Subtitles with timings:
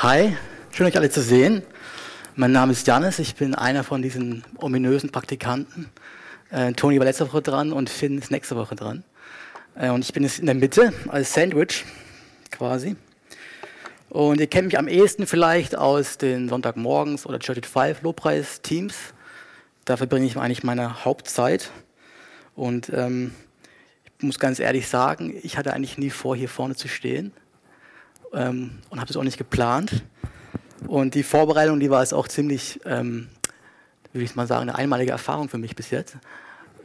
[0.00, 0.36] Hi,
[0.70, 1.60] schön euch alle zu sehen.
[2.36, 5.90] Mein Name ist Janis, ich bin einer von diesen ominösen Praktikanten.
[6.50, 9.02] Äh, Toni war letzte Woche dran und Finn ist nächste Woche dran.
[9.74, 11.84] Äh, und ich bin jetzt in der Mitte als Sandwich
[12.52, 12.94] quasi.
[14.08, 18.94] Und ihr kennt mich am ehesten vielleicht aus den Sonntagmorgens oder Church at Five Lobpreis-Teams.
[19.84, 21.72] Da verbringe ich eigentlich meine Hauptzeit.
[22.54, 23.34] Und ähm,
[24.04, 27.32] ich muss ganz ehrlich sagen, ich hatte eigentlich nie vor, hier vorne zu stehen
[28.32, 30.02] ähm, und habe das auch nicht geplant.
[30.86, 33.28] Und die Vorbereitung, die war jetzt auch ziemlich, ähm,
[34.12, 36.16] würde ich mal sagen, eine einmalige Erfahrung für mich bis jetzt.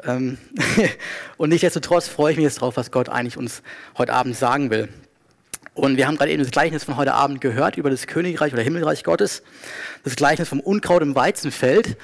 [0.04, 0.38] Ähm
[1.38, 3.62] und nichtsdestotrotz freue ich mich jetzt drauf, was Gott eigentlich uns
[3.98, 4.90] heute Abend sagen will.
[5.76, 8.62] Und wir haben gerade eben das Gleichnis von heute Abend gehört über das Königreich oder
[8.62, 9.42] Himmelreich Gottes,
[10.04, 11.98] das Gleichnis vom Unkraut im Weizenfeld.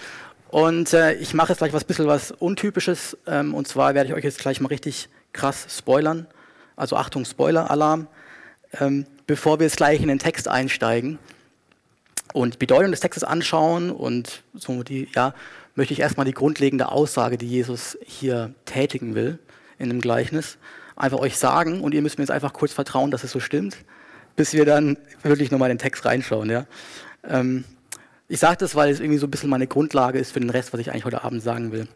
[0.49, 3.15] Und äh, ich mache jetzt gleich was bisschen was Untypisches.
[3.27, 6.25] Ähm, und zwar werde ich euch jetzt gleich mal richtig krass spoilern.
[6.75, 8.07] Also Achtung, Spoiler-Alarm.
[8.79, 11.19] Ähm, bevor wir jetzt gleich in den Text einsteigen
[12.33, 15.35] und die Bedeutung des Textes anschauen und so die, ja,
[15.75, 19.37] möchte ich erstmal die grundlegende Aussage, die Jesus hier tätigen will
[19.77, 20.57] in dem Gleichnis,
[20.95, 23.77] einfach euch sagen und ihr müsst mir jetzt einfach kurz vertrauen, dass es so stimmt,
[24.35, 26.49] bis wir dann wirklich nochmal in den Text reinschauen.
[26.49, 26.65] Ja.
[27.23, 27.65] Ähm,
[28.27, 30.73] ich sage das, weil es irgendwie so ein bisschen meine Grundlage ist für den Rest,
[30.73, 31.87] was ich eigentlich heute Abend sagen will.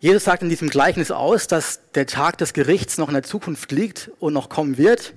[0.00, 3.72] Jesus sagt in diesem Gleichnis aus, dass der Tag des Gerichts noch in der Zukunft
[3.72, 5.14] liegt und noch kommen wird.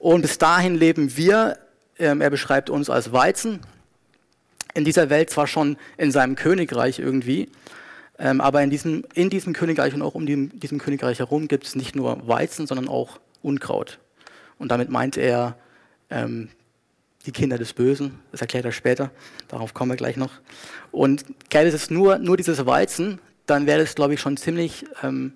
[0.00, 1.58] Und bis dahin leben wir,
[1.98, 3.60] ähm, er beschreibt uns als Weizen,
[4.72, 7.50] in dieser Welt zwar schon in seinem Königreich irgendwie,
[8.18, 11.66] ähm, aber in diesem, in diesem Königreich und auch um die, diesem Königreich herum gibt
[11.66, 13.98] es nicht nur Weizen, sondern auch Unkraut.
[14.58, 15.56] Und damit meint er
[16.08, 16.48] ähm,
[17.26, 19.10] die Kinder des Bösen, das erklärt er später,
[19.48, 20.32] darauf kommen wir gleich noch.
[20.92, 25.34] Und gäbe es nur, nur dieses Weizen, dann wäre es, glaube ich, schon ziemlich ähm,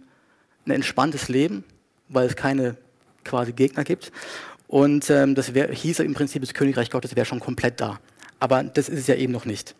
[0.64, 1.64] ein entspanntes Leben,
[2.08, 2.78] weil es keine
[3.24, 4.10] quasi Gegner gibt.
[4.66, 8.00] Und ähm, das wär, hieße im Prinzip, das Königreich Gottes wäre schon komplett da.
[8.40, 9.74] Aber das ist es ja eben noch nicht.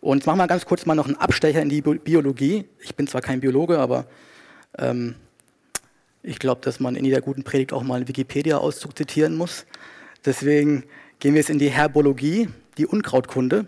[0.00, 2.66] Und jetzt machen wir ganz kurz mal noch einen Abstecher in die Biologie.
[2.80, 4.06] Ich bin zwar kein Biologe, aber
[4.78, 5.14] ähm,
[6.22, 9.64] ich glaube, dass man in jeder guten Predigt auch mal einen Wikipedia-Auszug zitieren muss.
[10.24, 10.84] Deswegen
[11.18, 12.48] gehen wir jetzt in die Herbologie,
[12.78, 13.66] die Unkrautkunde.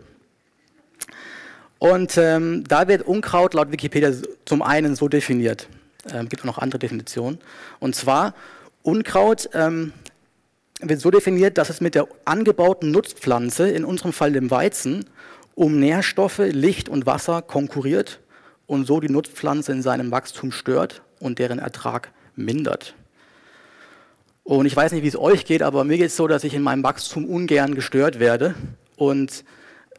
[1.79, 4.13] Und ähm, da wird Unkraut laut Wikipedia
[4.45, 5.69] zum einen so definiert.
[6.13, 7.39] Ähm, gibt auch noch andere Definitionen.
[7.79, 8.35] Und zwar,
[8.83, 9.93] Unkraut ähm,
[10.81, 15.07] wird so definiert, dass es mit der angebauten Nutzpflanze, in unserem Fall dem Weizen,
[15.55, 18.21] um Nährstoffe, Licht und Wasser konkurriert
[18.67, 22.95] und so die Nutzpflanze in seinem Wachstum stört und deren Ertrag mindert.
[24.45, 26.55] Und ich weiß nicht, wie es euch geht, aber mir geht es so, dass ich
[26.55, 28.55] in meinem Wachstum ungern gestört werde.
[28.97, 29.45] Und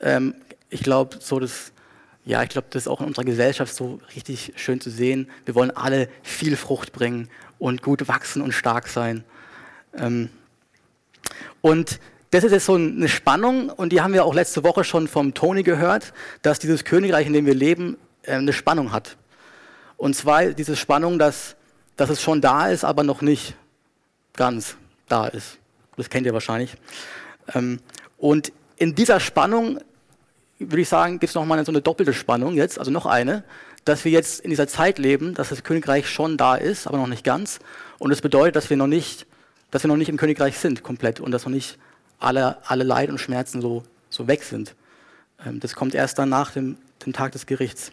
[0.02, 0.34] ähm,
[0.70, 1.72] ich glaube, so das,
[2.26, 5.30] ja, ich glaube, das ist auch in unserer Gesellschaft so richtig schön zu sehen.
[5.46, 7.30] Wir wollen alle viel Frucht bringen
[7.60, 9.24] und gut wachsen und stark sein.
[9.96, 10.30] Ähm,
[11.62, 12.00] und
[12.32, 15.34] das ist jetzt so eine Spannung und die haben wir auch letzte Woche schon vom
[15.34, 16.14] Tony gehört,
[16.44, 19.18] dass dieses Königreich, in dem wir leben, äh, eine Spannung hat.
[19.98, 21.56] Und zwar diese Spannung, dass,
[21.96, 23.56] dass es schon da ist, aber noch nicht
[24.36, 24.76] ganz
[25.08, 25.58] da ist.
[25.98, 26.76] Das kennt ihr wahrscheinlich.
[27.54, 27.80] Ähm,
[28.18, 29.80] und in dieser Spannung,
[30.60, 33.44] würde ich sagen, gibt es nochmal so eine doppelte Spannung jetzt, also noch eine,
[33.86, 37.08] dass wir jetzt in dieser Zeit leben, dass das Königreich schon da ist, aber noch
[37.08, 37.60] nicht ganz.
[37.98, 39.26] Und das bedeutet, dass wir noch nicht
[39.72, 41.78] dass wir noch nicht im Königreich sind komplett und dass noch nicht
[42.20, 44.76] alle, alle Leid und Schmerzen so, so weg sind.
[45.46, 47.92] Ähm, das kommt erst dann nach dem, dem Tag des Gerichts.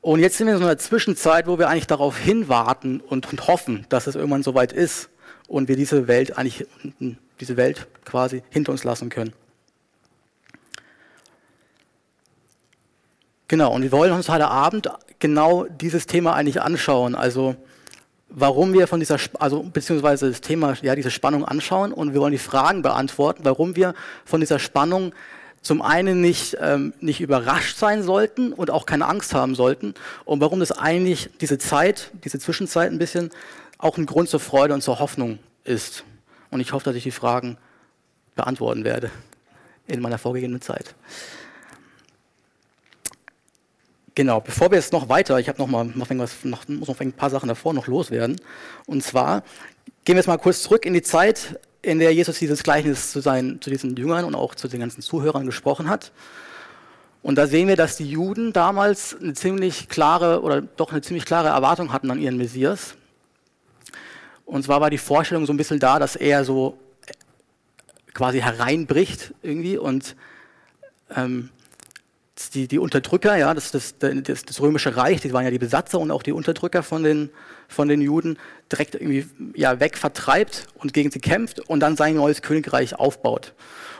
[0.00, 3.46] Und jetzt sind wir in so einer Zwischenzeit, wo wir eigentlich darauf hinwarten und, und
[3.46, 5.10] hoffen, dass es irgendwann soweit ist
[5.48, 6.66] und wir diese Welt eigentlich,
[7.40, 9.32] diese Welt quasi hinter uns lassen können.
[13.48, 17.14] Genau, und wir wollen uns heute Abend genau dieses Thema eigentlich anschauen.
[17.14, 17.56] Also
[18.28, 22.32] warum wir von dieser, also beziehungsweise das Thema, ja, diese Spannung anschauen und wir wollen
[22.32, 23.94] die Fragen beantworten, warum wir
[24.24, 25.12] von dieser Spannung
[25.62, 29.94] zum einen nicht, ähm, nicht überrascht sein sollten und auch keine Angst haben sollten
[30.24, 33.30] und warum das eigentlich diese Zeit, diese Zwischenzeit ein bisschen
[33.78, 36.04] auch ein Grund zur Freude und zur Hoffnung ist.
[36.50, 37.58] Und ich hoffe, dass ich die Fragen
[38.34, 39.10] beantworten werde
[39.86, 40.94] in meiner vorgegebenen Zeit.
[44.18, 46.98] Genau, bevor wir jetzt noch weiter, ich habe noch mal noch was, noch, muss noch
[46.98, 48.34] ein paar Sachen davor noch loswerden.
[48.84, 49.44] Und zwar
[50.04, 53.20] gehen wir jetzt mal kurz zurück in die Zeit, in der Jesus dieses Gleichnis zu,
[53.20, 56.10] seinen, zu diesen Jüngern und auch zu den ganzen Zuhörern gesprochen hat.
[57.22, 61.24] Und da sehen wir, dass die Juden damals eine ziemlich klare oder doch eine ziemlich
[61.24, 62.96] klare Erwartung hatten an ihren Messias.
[64.44, 66.76] Und zwar war die Vorstellung so ein bisschen da, dass er so
[68.14, 70.16] quasi hereinbricht irgendwie und
[71.14, 71.50] ähm,
[72.54, 75.98] die, die Unterdrücker, ja, das, das, das, das, römische Reich, die waren ja die Besatzer
[75.98, 77.30] und auch die Unterdrücker von den,
[77.68, 78.38] von den Juden,
[78.70, 79.98] direkt irgendwie ja, weg
[80.74, 83.54] und gegen sie kämpft und dann sein neues Königreich aufbaut.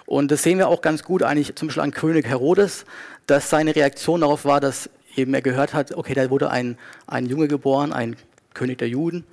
[0.06, 2.85] Und das sehen wir auch ganz gut eigentlich zum Beispiel an König Herodes,
[3.26, 7.26] dass seine Reaktion darauf war, dass eben er gehört hat, okay, da wurde ein, ein
[7.26, 8.17] Junge geboren, ein
[8.55, 9.25] König der Juden,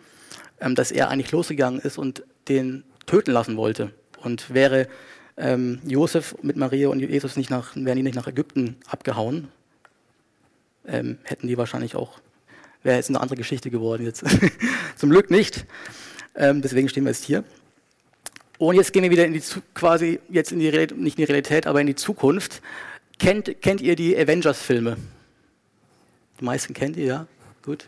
[0.60, 3.92] ähm, dass er eigentlich losgegangen ist und den töten lassen wollte.
[4.22, 4.88] Und wäre
[5.38, 9.50] ähm, Josef mit Maria und Jesus nicht nach, wären die nicht nach Ägypten abgehauen,
[10.88, 12.20] ähm, hätten die wahrscheinlich auch,
[12.84, 14.24] wäre jetzt eine andere Geschichte geworden jetzt.
[14.96, 15.66] Zum Glück nicht.
[16.36, 17.44] Ähm, deswegen stehen wir jetzt hier.
[18.58, 19.42] Und jetzt gehen wir wieder in die
[19.74, 22.62] quasi jetzt in die nicht in die Realität, aber in die Zukunft.
[23.20, 24.98] Kennt, kennt ihr die Avengers-Filme?
[26.40, 27.28] Die meisten kennt ihr, ja?
[27.64, 27.88] Gut.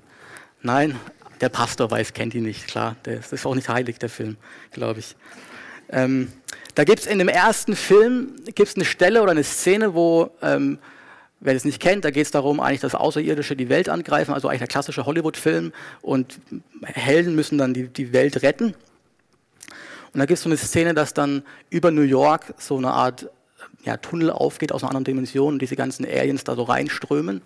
[0.61, 0.95] Nein,
[1.41, 2.95] der Pastor weiß, kennt ihn nicht, klar.
[3.03, 4.38] Das ist auch nicht heilig, der Film,
[4.71, 5.15] glaube ich.
[5.89, 6.31] Ähm,
[6.77, 10.77] da gibt es in dem ersten Film gibt's eine Stelle oder eine Szene, wo, ähm,
[11.39, 14.47] wer das nicht kennt, da geht es darum, eigentlich, dass Außerirdische die Welt angreifen, also
[14.47, 16.38] eigentlich der klassische Hollywood-Film und
[16.83, 18.75] Helden müssen dann die, die Welt retten.
[20.13, 21.41] Und da gibt es so eine Szene, dass dann
[21.71, 23.27] über New York so eine Art
[23.83, 27.41] ja, Tunnel aufgeht aus einer anderen Dimension und diese ganzen Aliens da so reinströmen.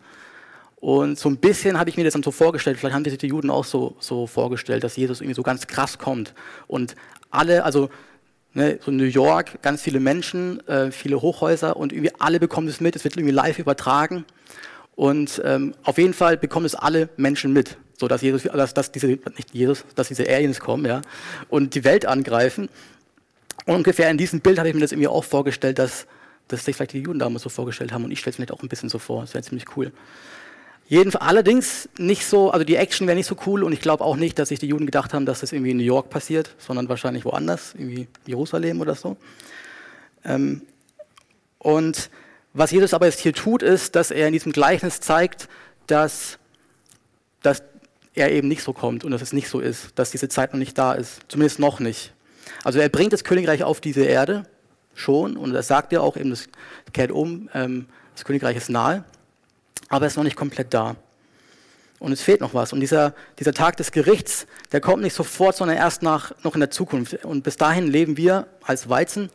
[0.82, 3.28] Und so ein bisschen habe ich mir das dann so vorgestellt, vielleicht haben sich die
[3.28, 6.34] Juden auch so, so vorgestellt, dass Jesus irgendwie so ganz krass kommt.
[6.68, 6.98] Und
[7.30, 7.90] alle, also
[8.54, 12.82] ne, so New York, ganz viele Menschen, äh, viele Hochhäuser und irgendwie alle bekommen es
[12.82, 14.26] mit, es wird irgendwie live übertragen.
[14.96, 18.92] Und ähm, auf jeden Fall bekommen es alle Menschen mit, so dass Jesus, dass, dass
[18.92, 21.02] diese, nicht Jesus, dass diese Aliens kommen, ja,
[21.50, 22.70] und die Welt angreifen.
[23.66, 26.08] Und ungefähr in diesem Bild habe ich mir das irgendwie auch vorgestellt, dass,
[26.48, 28.62] dass sich vielleicht die Juden damals so vorgestellt haben und ich stelle es mir auch
[28.62, 29.22] ein bisschen so vor.
[29.22, 29.92] Das wäre ziemlich cool.
[30.92, 34.18] Jedenfalls allerdings nicht so, also die Action wäre nicht so cool und ich glaube auch
[34.18, 36.90] nicht, dass sich die Juden gedacht haben, dass das irgendwie in New York passiert, sondern
[36.90, 39.16] wahrscheinlich woanders, irgendwie Jerusalem oder so.
[40.26, 40.64] Ähm,
[41.60, 42.10] und
[42.52, 45.48] was Jesus aber jetzt hier tut, ist, dass er in diesem Gleichnis zeigt,
[45.88, 46.40] dass,
[47.42, 47.64] dass
[48.14, 50.60] er eben nicht so kommt und dass es nicht so ist, dass diese Zeit noch
[50.60, 52.12] nicht da ist, zumindest noch nicht.
[52.66, 54.44] Also er bringt das Königreich auf diese Erde
[54.94, 56.50] schon und das sagt er auch eben, das
[56.92, 59.06] kehrt um, ähm, das Königreich ist nahe
[59.92, 60.96] aber er ist noch nicht komplett da.
[62.00, 62.72] Und es fehlt noch was.
[62.72, 66.62] Und dieser, dieser Tag des Gerichts, der kommt nicht sofort, sondern erst nach, noch in
[66.62, 67.26] der Zukunft.
[67.26, 69.30] Und bis dahin leben wir als Weizen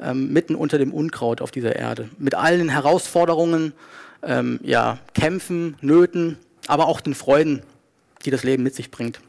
[0.00, 2.08] ähm, mitten unter dem Unkraut auf dieser Erde.
[2.18, 3.74] Mit allen Herausforderungen,
[4.22, 7.62] ähm, ja, Kämpfen, Nöten, aber auch den Freuden,
[8.24, 9.20] die das Leben mit sich bringt.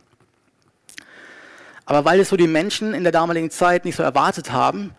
[1.85, 4.95] Aber weil es so die Menschen in der damaligen Zeit nicht so erwartet haben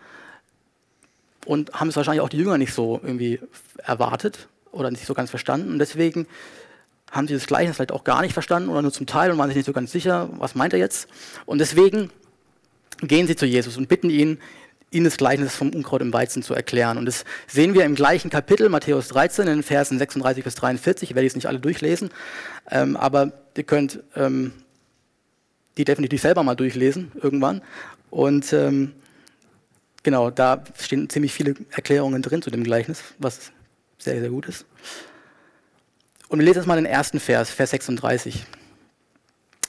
[1.47, 3.41] und haben es wahrscheinlich auch die Jünger nicht so irgendwie
[3.79, 5.71] erwartet, oder nicht so ganz verstanden.
[5.71, 6.27] Und deswegen
[7.11, 9.49] haben sie das Gleichnis vielleicht auch gar nicht verstanden oder nur zum Teil und waren
[9.49, 11.09] sich nicht so ganz sicher, was meint er jetzt.
[11.47, 12.11] Und deswegen
[13.01, 14.39] gehen sie zu Jesus und bitten ihn,
[14.91, 16.99] ihnen das Gleichnis vom Unkraut im Weizen zu erklären.
[16.99, 21.11] Und das sehen wir im gleichen Kapitel, Matthäus 13, in den Versen 36 bis 43.
[21.11, 22.11] Ich werde jetzt nicht alle durchlesen,
[22.71, 24.53] ähm, aber ihr könnt ähm,
[25.77, 27.63] die definitiv selber mal durchlesen irgendwann.
[28.11, 28.93] Und ähm,
[30.03, 33.53] genau, da stehen ziemlich viele Erklärungen drin zu dem Gleichnis, was
[34.07, 34.65] sehr, sehr gut ist.
[36.29, 38.45] Und wir lesen jetzt mal den ersten Vers, Vers 36.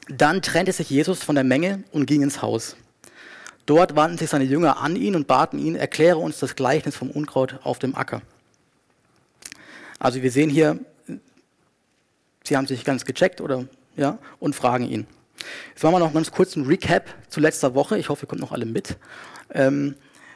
[0.09, 2.77] Dann trennte sich Jesus von der Menge und ging ins Haus.
[3.65, 7.11] Dort wandten sich seine Jünger an ihn und baten ihn, erkläre uns das Gleichnis vom
[7.11, 8.21] Unkraut auf dem Acker.
[9.99, 10.79] Also wir sehen hier,
[12.43, 13.65] sie haben sich ganz gecheckt oder
[13.97, 15.07] ja und fragen ihn.
[15.73, 17.97] Jetzt machen wir noch ganz kurz einen Recap zu letzter Woche.
[17.97, 18.97] Ich hoffe, ihr kommt noch alle mit.
[19.51, 19.95] Ähm,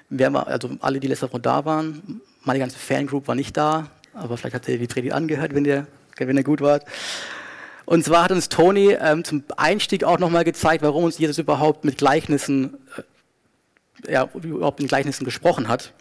[0.10, 4.38] war, also alle, die letzte Woche da waren, meine ganze Fangroup war nicht da, aber
[4.38, 5.88] vielleicht habt ihr die Predigt angehört, wenn ihr,
[6.18, 6.86] wenn ihr gut wart.
[7.86, 11.84] Und zwar hat uns Toni ähm, zum Einstieg auch nochmal gezeigt, warum uns Jesus überhaupt
[11.84, 12.78] mit Gleichnissen,
[14.06, 15.94] äh, ja, überhaupt in Gleichnissen gesprochen hat.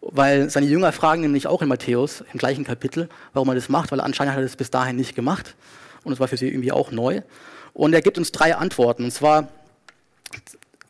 [0.00, 3.90] Weil seine Jünger fragen nämlich auch in Matthäus, im gleichen Kapitel, warum er das macht,
[3.90, 5.56] weil anscheinend hat er das bis dahin nicht gemacht.
[6.04, 7.22] Und es war für sie irgendwie auch neu.
[7.74, 9.04] Und er gibt uns drei Antworten.
[9.04, 9.48] Und zwar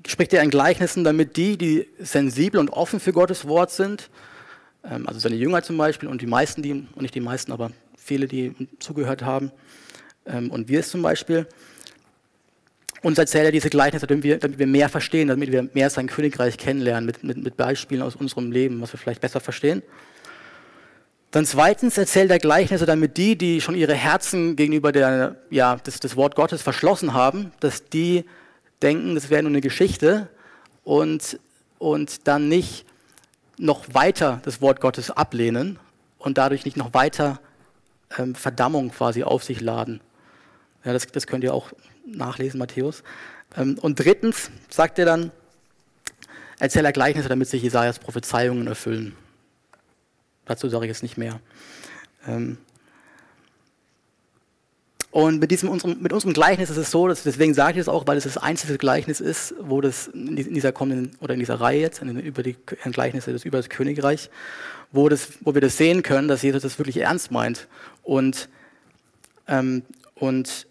[0.06, 4.10] spricht er in Gleichnissen, damit die, die sensibel und offen für Gottes Wort sind,
[4.82, 8.26] also seine Jünger zum Beispiel und die meisten, die, und nicht die meisten, aber viele,
[8.26, 9.50] die zugehört haben,
[10.26, 11.46] ähm, und wir es zum Beispiel.
[13.02, 16.08] Uns erzählt er diese Gleichnisse, damit wir, damit wir mehr verstehen, damit wir mehr sein
[16.08, 19.82] Königreich kennenlernen, mit, mit, mit Beispielen aus unserem Leben, was wir vielleicht besser verstehen.
[21.30, 26.00] Dann zweitens erzählt er Gleichnisse, damit die, die schon ihre Herzen gegenüber der, ja, des,
[26.00, 28.24] des Wort Gottes verschlossen haben, dass die
[28.82, 30.28] denken, das wäre nur eine Geschichte
[30.84, 31.38] und,
[31.78, 32.86] und dann nicht
[33.58, 35.78] noch weiter das Wort Gottes ablehnen
[36.18, 37.40] und dadurch nicht noch weiter
[38.16, 40.00] ähm, Verdammung quasi auf sich laden.
[40.84, 41.72] Ja, das, das könnt ihr auch
[42.06, 43.02] nachlesen, Matthäus.
[43.56, 45.32] Ähm, und drittens sagt er dann,
[46.58, 49.16] erzähl er Gleichnisse, damit sich Jesajas Prophezeiungen erfüllen.
[50.46, 51.40] Dazu sage ich jetzt nicht mehr.
[52.26, 52.58] Ähm
[55.10, 57.88] und mit, diesem, unserem, mit unserem Gleichnis ist es so, dass, deswegen sage ich es
[57.88, 61.60] auch, weil es das einzige Gleichnis ist, wo das in dieser kommenden, oder in dieser
[61.60, 64.28] Reihe jetzt, über die Gleichnisse das, über das Königreich,
[64.92, 67.68] wo, das, wo wir das sehen können, dass Jesus das wirklich ernst meint.
[68.02, 68.50] Und,
[69.46, 69.82] ähm,
[70.14, 70.66] und,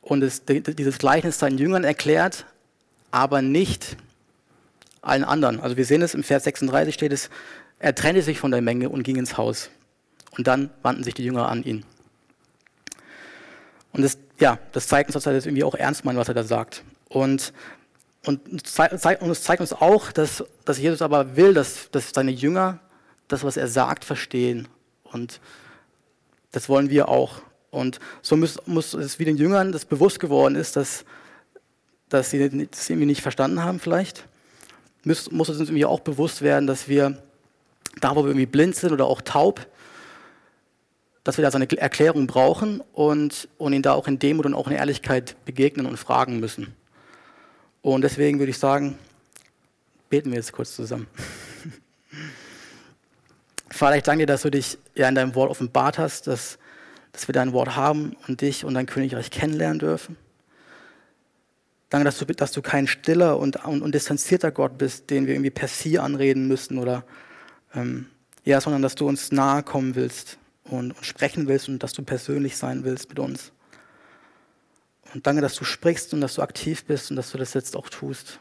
[0.00, 2.46] und es, dieses Gleichnis seinen Jüngern erklärt,
[3.12, 3.96] aber nicht
[5.02, 5.60] allen anderen.
[5.60, 7.30] Also wir sehen es im Vers 36 steht es,
[7.78, 9.70] er trennte sich von der Menge und ging ins Haus.
[10.36, 11.84] Und dann wandten sich die Jünger an ihn.
[13.96, 16.34] Und das, ja, das zeigt uns, dass er das irgendwie auch ernst meint, was er
[16.34, 16.84] da sagt.
[17.08, 17.54] Und,
[18.26, 22.78] und, und es zeigt uns auch, dass, dass Jesus aber will, dass, dass seine Jünger
[23.26, 24.68] das, was er sagt, verstehen.
[25.04, 25.40] Und
[26.52, 27.40] das wollen wir auch.
[27.70, 31.06] Und so muss, muss es wie den Jüngern das bewusst geworden ist, dass,
[32.10, 34.26] dass sie das irgendwie nicht verstanden haben vielleicht,
[35.04, 37.22] muss, muss es uns irgendwie auch bewusst werden, dass wir
[38.00, 39.66] da, wo wir irgendwie blind sind oder auch taub,
[41.26, 44.68] dass wir da seine Erklärung brauchen und, und ihn da auch in Demut und auch
[44.68, 46.76] in Ehrlichkeit begegnen und fragen müssen.
[47.82, 48.96] Und deswegen würde ich sagen,
[50.08, 51.08] beten wir jetzt kurz zusammen.
[53.70, 56.58] Vater, ich danke dir, dass du dich ja in deinem Wort offenbart hast, dass,
[57.10, 60.16] dass wir dein Wort haben und dich und dein Königreich kennenlernen dürfen.
[61.90, 65.34] Danke, dass du, dass du kein stiller und, und, und distanzierter Gott bist, den wir
[65.34, 67.02] irgendwie per Sie anreden müssen oder
[67.74, 68.06] ähm,
[68.44, 70.38] ja, sondern dass du uns nahe kommen willst
[70.70, 73.52] und, und sprechen willst und dass du persönlich sein willst mit uns.
[75.14, 77.76] Und danke, dass du sprichst und dass du aktiv bist und dass du das jetzt
[77.76, 78.38] auch tust.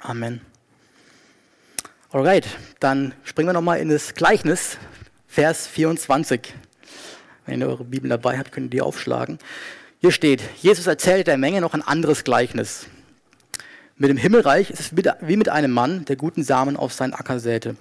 [0.00, 0.40] Amen.
[2.10, 2.46] Alright,
[2.80, 4.78] dann springen wir nochmal in das Gleichnis,
[5.28, 6.54] Vers 24.
[7.46, 9.38] Wenn ihr eure Bibel dabei habt, könnt ihr die aufschlagen.
[10.00, 12.86] Hier steht, Jesus erzählt der Menge noch ein anderes Gleichnis.
[13.96, 17.38] Mit dem Himmelreich ist es wie mit einem Mann, der guten Samen auf seinen Acker
[17.38, 17.76] säte.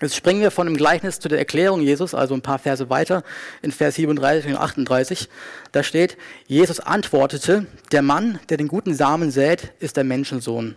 [0.00, 3.22] Jetzt springen wir von dem Gleichnis zu der Erklärung Jesus, also ein paar Verse weiter,
[3.62, 5.28] in Vers 37 und 38.
[5.70, 6.16] Da steht,
[6.48, 10.74] Jesus antwortete, der Mann, der den guten Samen sät, ist der Menschensohn.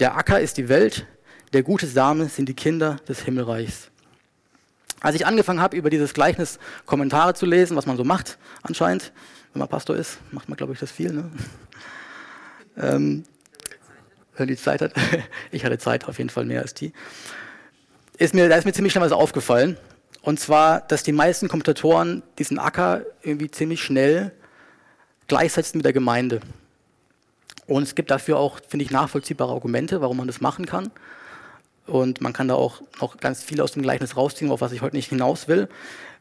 [0.00, 1.06] Der Acker ist die Welt,
[1.52, 3.90] der gute Same sind die Kinder des Himmelreichs.
[5.00, 9.12] Als ich angefangen habe, über dieses Gleichnis Kommentare zu lesen, was man so macht anscheinend,
[9.52, 11.12] wenn man Pastor ist, macht man, glaube ich, das viel.
[11.12, 11.30] Ne?
[12.76, 13.24] ähm,
[14.36, 14.92] wenn die Zeit hat.
[15.50, 16.92] ich hatte Zeit, auf jeden Fall mehr als die.
[18.18, 19.76] Ist mir, da ist mir ziemlich schnell was aufgefallen.
[20.22, 24.32] Und zwar, dass die meisten Kommentatoren diesen Acker irgendwie ziemlich schnell
[25.28, 26.40] gleichsetzen mit der Gemeinde.
[27.66, 30.90] Und es gibt dafür auch, finde ich, nachvollziehbare Argumente, warum man das machen kann.
[31.86, 34.82] Und man kann da auch noch ganz viel aus dem Gleichnis rausziehen, auf was ich
[34.82, 35.68] heute nicht hinaus will.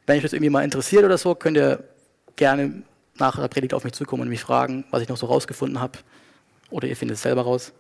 [0.06, 1.84] Wenn euch das irgendwie mal interessiert oder so, könnt ihr
[2.36, 2.84] gerne
[3.18, 5.98] nach der Predigt auf mich zukommen und mich fragen, was ich noch so rausgefunden habe.
[6.70, 7.74] Oder ihr findet es selber raus.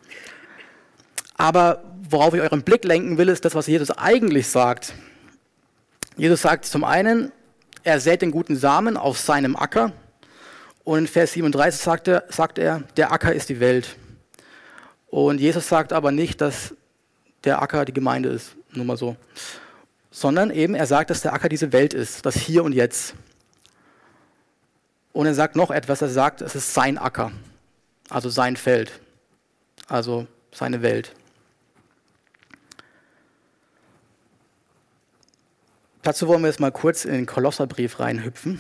[1.38, 4.94] Aber worauf ich euren Blick lenken will, ist das, was Jesus eigentlich sagt.
[6.18, 7.32] Jesus sagt zum einen,
[7.84, 9.92] er sät den guten Samen auf seinem Acker.
[10.84, 13.98] Und in Vers 37 sagt er, sagt er, der Acker ist die Welt.
[15.08, 16.74] Und Jesus sagt aber nicht, dass
[17.44, 19.16] der Acker die Gemeinde ist, nur mal so.
[20.12, 23.14] Sondern eben, er sagt, dass der Acker diese Welt ist, das Hier und Jetzt.
[25.12, 27.32] Und er sagt noch etwas, er sagt, es ist sein Acker,
[28.10, 29.00] also sein Feld,
[29.88, 31.14] also seine Welt.
[36.06, 38.60] Dazu wollen wir jetzt mal kurz in den Kolosserbrief reinhüpfen.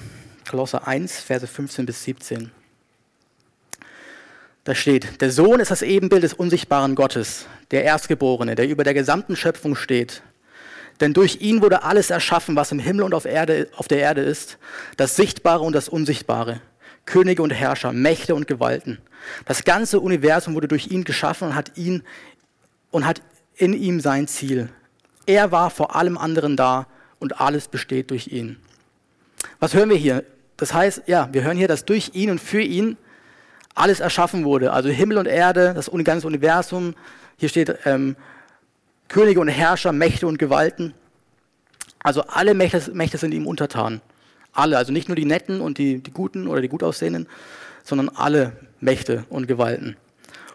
[0.49, 2.49] Kolosser 1, Verse 15 bis 17.
[4.63, 8.95] Da steht, der Sohn ist das Ebenbild des unsichtbaren Gottes, der Erstgeborene, der über der
[8.95, 10.23] gesamten Schöpfung steht.
[11.01, 14.21] Denn durch ihn wurde alles erschaffen, was im Himmel und auf, Erde, auf der Erde
[14.21, 14.57] ist,
[14.97, 16.61] das Sichtbare und das Unsichtbare,
[17.05, 18.97] Könige und Herrscher, Mächte und Gewalten.
[19.45, 22.01] Das ganze Universum wurde durch ihn geschaffen und hat ihn
[22.89, 23.21] und hat
[23.55, 24.69] in ihm sein Ziel.
[25.27, 26.87] Er war vor allem anderen da
[27.25, 28.57] und alles besteht durch ihn.
[29.59, 30.23] Was hören wir hier?
[30.57, 32.97] Das heißt, ja, wir hören hier, dass durch ihn und für ihn
[33.73, 34.71] alles erschaffen wurde.
[34.71, 36.93] Also Himmel und Erde, das ganze Universum.
[37.37, 38.15] Hier steht ähm,
[39.07, 40.93] Könige und Herrscher, Mächte und Gewalten.
[42.03, 44.01] Also alle Mächte, Mächte sind ihm untertan.
[44.53, 47.27] Alle, also nicht nur die Netten und die, die Guten oder die gut aussehenden,
[47.83, 49.97] sondern alle Mächte und Gewalten.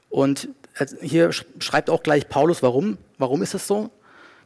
[0.08, 0.48] Und
[1.02, 2.96] hier schreibt auch gleich Paulus, warum.
[3.18, 3.90] Warum ist das so?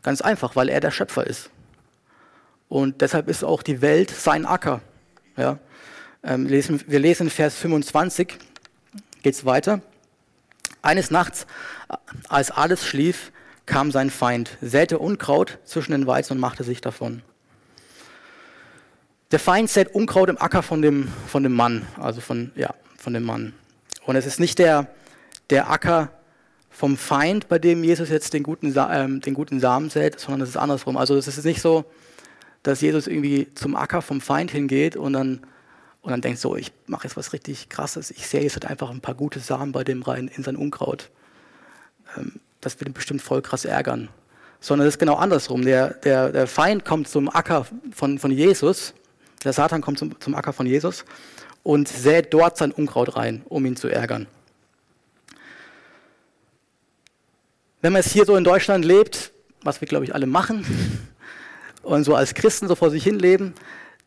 [0.02, 1.50] Ganz einfach, weil er der Schöpfer ist.
[2.74, 4.80] Und deshalb ist auch die Welt sein Acker.
[5.36, 5.60] Ja?
[6.24, 8.36] Ähm, lesen, wir lesen Vers 25,
[9.22, 9.80] geht es weiter.
[10.82, 11.46] Eines Nachts,
[12.28, 13.30] als alles schlief,
[13.64, 17.22] kam sein Feind, säte Unkraut zwischen den Weizen und machte sich davon.
[19.30, 23.14] Der Feind sät Unkraut im Acker von dem, von dem Mann, also von, ja, von
[23.14, 23.52] dem Mann.
[24.04, 24.88] Und es ist nicht der,
[25.50, 26.10] der Acker
[26.70, 30.48] vom Feind, bei dem Jesus jetzt den guten, ähm, den guten Samen sät, sondern es
[30.48, 30.96] ist andersrum.
[30.96, 31.84] Also es ist nicht so,
[32.64, 35.40] dass Jesus irgendwie zum Acker vom Feind hingeht und dann,
[36.00, 38.90] und dann denkt so, ich mache jetzt was richtig Krasses, ich sehe jetzt halt einfach
[38.90, 41.10] ein paar gute Samen bei dem rein in sein Unkraut.
[42.16, 44.08] Ähm, das wird ihn bestimmt voll krass ärgern.
[44.60, 45.62] Sondern es ist genau andersrum.
[45.62, 48.94] Der, der, der Feind kommt zum Acker von, von Jesus,
[49.44, 51.04] der Satan kommt zum, zum Acker von Jesus
[51.62, 54.26] und sät dort sein Unkraut rein, um ihn zu ärgern.
[57.82, 60.64] Wenn man es hier so in Deutschland lebt, was wir glaube ich alle machen,
[61.84, 63.54] und so als Christen so vor sich hin leben,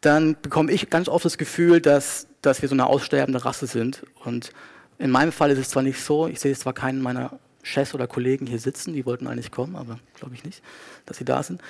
[0.02, 4.04] dann bekomme ich ganz oft das Gefühl, dass, dass wir so eine aussterbende Rasse sind.
[4.24, 4.52] Und
[5.00, 8.08] in meinem Fall ist es zwar nicht so, ich sehe zwar keinen meiner Chefs oder
[8.08, 10.62] Kollegen hier sitzen, die wollten eigentlich kommen, aber glaube ich nicht,
[11.06, 11.62] dass sie da sind.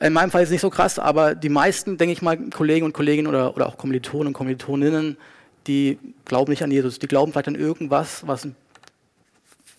[0.00, 2.84] In meinem Fall ist es nicht so krass, aber die meisten, denke ich mal, Kollegen
[2.84, 5.16] und Kolleginnen oder, oder auch Kommilitonen und Kommilitoninnen,
[5.66, 6.98] die glauben nicht an Jesus.
[6.98, 8.48] Die glauben vielleicht an irgendwas, was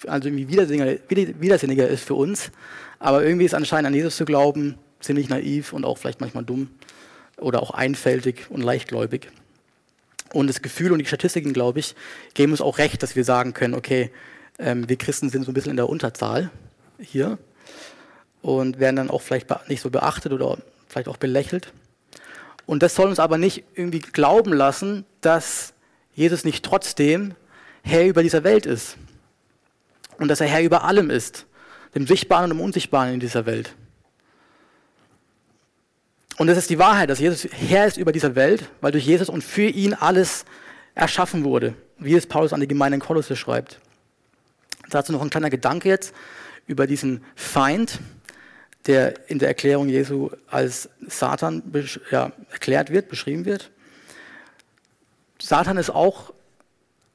[0.08, 2.52] also irgendwie widersinniger, widersinniger ist für uns.
[3.00, 6.70] Aber irgendwie ist anscheinend an Jesus zu glauben ziemlich naiv und auch vielleicht manchmal dumm
[7.38, 9.30] oder auch einfältig und leichtgläubig.
[10.34, 11.96] Und das Gefühl und die Statistiken, glaube ich,
[12.34, 14.12] geben uns auch recht, dass wir sagen können, okay,
[14.60, 16.50] ähm, wir Christen sind so ein bisschen in der Unterzahl
[17.00, 17.38] hier
[18.42, 20.58] und werden dann auch vielleicht nicht so beachtet oder
[20.88, 21.72] vielleicht auch belächelt.
[22.66, 25.74] Und das soll uns aber nicht irgendwie glauben lassen, dass
[26.14, 27.36] Jesus nicht trotzdem
[27.84, 28.98] Herr über dieser Welt ist.
[30.18, 31.46] Und dass er Herr über allem ist,
[31.94, 33.76] dem Sichtbaren und dem Unsichtbaren in dieser Welt.
[36.38, 39.30] Und es ist die Wahrheit, dass Jesus Herr ist über dieser Welt, weil durch Jesus
[39.30, 40.46] und für ihn alles
[40.94, 43.80] erschaffen wurde, wie es Paulus an die Gemeinde in Kolosse schreibt.
[44.90, 46.14] Dazu noch ein kleiner Gedanke jetzt
[46.68, 48.00] über diesen Feind
[48.88, 51.64] der in der Erklärung Jesu als Satan
[52.12, 53.72] ja, erklärt wird, beschrieben wird.
[55.42, 56.34] Satan ist auch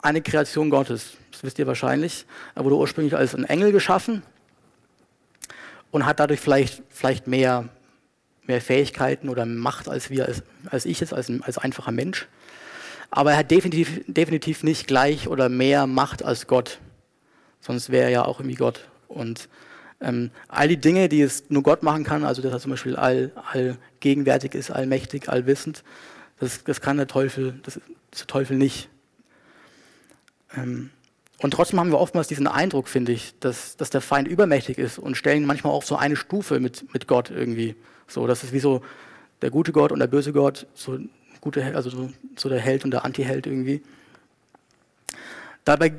[0.02, 2.26] eine Kreation Gottes, das wisst ihr wahrscheinlich.
[2.54, 4.22] Er wurde ursprünglich als ein Engel geschaffen
[5.90, 7.68] und hat dadurch vielleicht, vielleicht mehr,
[8.46, 12.26] mehr Fähigkeiten oder Macht als, wir, als, als ich es, als, als einfacher Mensch.
[13.10, 16.78] Aber er hat definitiv, definitiv nicht gleich oder mehr Macht als Gott.
[17.60, 18.88] Sonst wäre er ja auch irgendwie Gott.
[19.08, 19.48] Und
[20.00, 22.96] ähm, all die Dinge, die es nur Gott machen kann, also dass er zum Beispiel
[22.96, 25.82] all, allgegenwärtig ist, allmächtig, allwissend,
[26.38, 28.88] das, das kann der Teufel, das, das der Teufel nicht.
[30.56, 30.90] Ähm,
[31.38, 34.98] und trotzdem haben wir oftmals diesen Eindruck, finde ich, dass, dass der Feind übermächtig ist
[34.98, 37.76] und stellen manchmal auch so eine Stufe mit, mit Gott irgendwie.
[38.10, 38.82] So, das ist wie so
[39.40, 40.98] der gute Gott und der böse Gott, so,
[41.40, 43.82] gute, also so, der Held und der Anti-Held irgendwie.
[45.64, 45.92] Dabei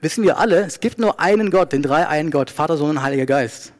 [0.00, 3.02] wissen wir alle, es gibt nur einen Gott, den drei einen Gott, Vater, Sohn und
[3.02, 3.72] Heiliger Geist.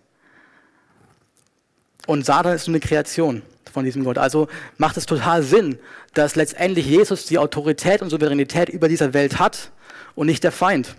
[2.06, 4.18] Und Satan ist nur eine Kreation von diesem Gott.
[4.18, 4.48] Also
[4.78, 5.78] macht es total Sinn,
[6.14, 9.70] dass letztendlich Jesus die Autorität und Souveränität über dieser Welt hat
[10.14, 10.94] und nicht der Feind.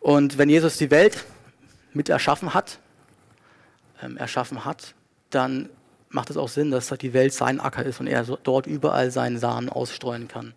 [0.00, 1.24] Und wenn Jesus die Welt
[1.92, 2.78] mit erschaffen hat,
[4.02, 4.94] ähm, erschaffen hat,
[5.30, 5.68] dann
[6.10, 9.38] macht es auch Sinn, dass die Welt sein Acker ist und er dort überall seinen
[9.38, 10.54] Samen ausstreuen kann.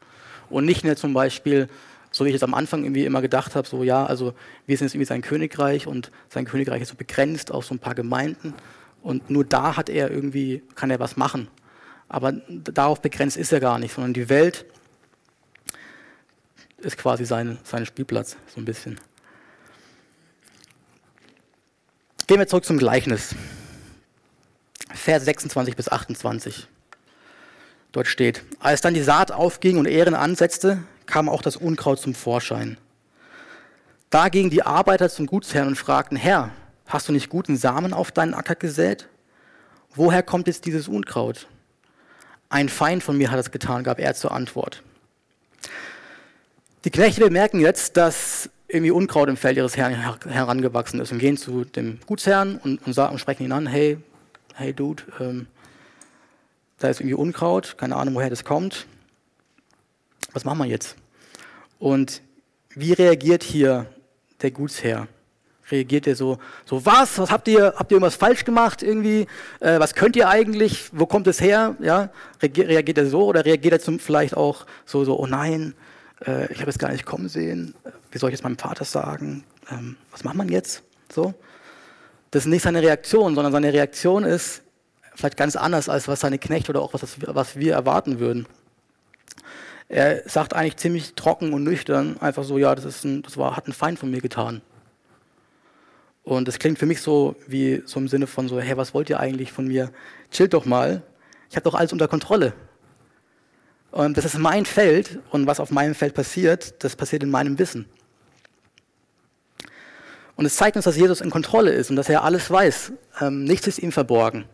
[0.49, 1.67] Und nicht mehr zum Beispiel,
[2.11, 4.33] so wie ich es am Anfang irgendwie immer gedacht habe, so ja, also
[4.65, 7.79] wir sind jetzt irgendwie sein Königreich und sein Königreich ist so begrenzt auf so ein
[7.79, 8.53] paar Gemeinden
[9.01, 11.47] und nur da hat er irgendwie, kann er was machen.
[12.07, 14.65] Aber darauf begrenzt ist er gar nicht, sondern die Welt
[16.77, 18.99] ist quasi sein, sein Spielplatz, so ein bisschen.
[22.31, 23.35] Gehen wir zurück zum Gleichnis.
[24.93, 26.65] Vers 26 bis 28.
[27.91, 32.15] Dort steht, als dann die Saat aufging und Ehren ansetzte, kam auch das Unkraut zum
[32.15, 32.77] Vorschein.
[34.09, 36.51] Da gingen die Arbeiter zum Gutsherrn und fragten, Herr,
[36.87, 39.09] hast du nicht guten Samen auf deinen Acker gesät?
[39.93, 41.47] Woher kommt jetzt dieses Unkraut?
[42.47, 44.83] Ein Feind von mir hat es getan, gab er zur Antwort.
[46.85, 51.37] Die Knechte bemerken jetzt, dass irgendwie Unkraut im Feld ihres Herrn herangewachsen ist und gehen
[51.37, 53.97] zu dem Gutsherrn und, und, sagen, und sprechen ihn an, hey,
[54.55, 55.47] hey Dude, ähm,
[56.79, 58.87] da ist irgendwie Unkraut, keine Ahnung, woher das kommt.
[60.33, 60.95] Was machen wir jetzt?
[61.79, 62.21] Und
[62.73, 63.87] wie reagiert hier
[64.41, 65.07] der Gutsherr?
[65.69, 67.17] Reagiert er so, so was?
[67.19, 67.73] Was habt ihr?
[67.77, 69.27] Habt ihr irgendwas falsch gemacht irgendwie?
[69.59, 70.89] Äh, was könnt ihr eigentlich?
[70.91, 71.75] Wo kommt es her?
[71.79, 72.09] Ja,
[72.41, 75.73] reagiert er so oder reagiert er zum, vielleicht auch so, so, oh nein,
[76.25, 77.73] äh, ich habe es gar nicht kommen sehen.
[78.11, 79.43] Wie soll ich es meinem Vater sagen?
[79.69, 80.83] Ähm, was macht man jetzt?
[81.11, 81.33] So.
[82.31, 84.61] Das ist nicht seine Reaktion, sondern seine Reaktion ist,
[85.15, 88.47] vielleicht ganz anders, als was seine Knechte oder auch was, was wir erwarten würden.
[89.89, 93.57] Er sagt eigentlich ziemlich trocken und nüchtern, einfach so, ja, das, ist ein, das war,
[93.57, 94.61] hat ein Feind von mir getan.
[96.23, 99.09] Und das klingt für mich so wie so im Sinne von so, hey, was wollt
[99.09, 99.91] ihr eigentlich von mir?
[100.29, 101.01] Chillt doch mal.
[101.49, 102.53] Ich habe doch alles unter Kontrolle.
[103.91, 107.59] Und das ist mein Feld und was auf meinem Feld passiert, das passiert in meinem
[107.59, 107.85] Wissen.
[110.35, 112.93] Und es zeigt uns, dass Jesus in Kontrolle ist und dass er alles weiß.
[113.19, 114.45] Ähm, nichts ist ihm verborgen.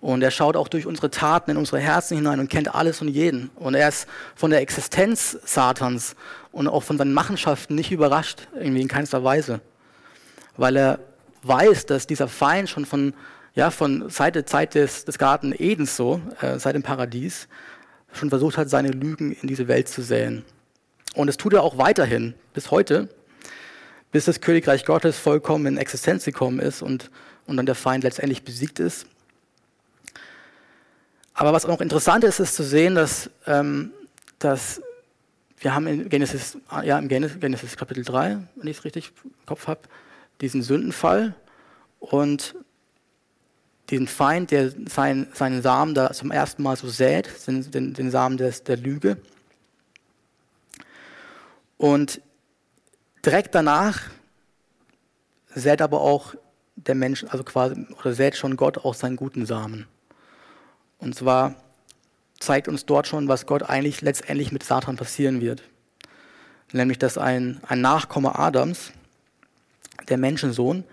[0.00, 3.08] Und er schaut auch durch unsere Taten in unsere Herzen hinein und kennt alles und
[3.08, 3.50] jeden.
[3.56, 6.16] Und er ist von der Existenz Satans
[6.52, 9.60] und auch von seinen Machenschaften nicht überrascht, irgendwie in keinster Weise.
[10.56, 10.98] Weil er
[11.42, 13.12] weiß, dass dieser Feind schon von,
[13.54, 17.48] ja, von seit der Zeit des, des Garten Edens so, äh, seit dem Paradies,
[18.12, 20.44] schon versucht hat, seine Lügen in diese Welt zu säen.
[21.14, 23.08] Und das tut er auch weiterhin, bis heute,
[24.12, 27.10] bis das Königreich Gottes vollkommen in Existenz gekommen ist und,
[27.46, 29.06] und dann der Feind letztendlich besiegt ist.
[31.34, 33.92] Aber was auch interessant ist, ist zu sehen, dass, ähm,
[34.38, 34.82] dass
[35.58, 39.66] wir haben in Genesis, ja, im Genesis Kapitel 3, wenn ich es richtig im Kopf
[39.66, 39.80] habe,
[40.40, 41.34] diesen Sündenfall
[41.98, 42.54] und
[43.90, 48.36] diesen Feind, der sein, seinen Samen da zum ersten Mal so sät, den, den, Samen
[48.36, 49.16] des, der Lüge.
[51.76, 52.20] Und
[53.24, 54.02] direkt danach
[55.54, 56.34] sät aber auch
[56.76, 59.86] der Mensch, also quasi, oder sät schon Gott auch seinen guten Samen.
[60.98, 61.56] Und zwar
[62.38, 65.62] zeigt uns dort schon, was Gott eigentlich letztendlich mit Satan passieren wird.
[66.72, 68.92] Nämlich, dass ein, ein Nachkomme Adams,
[70.08, 70.84] der Menschensohn,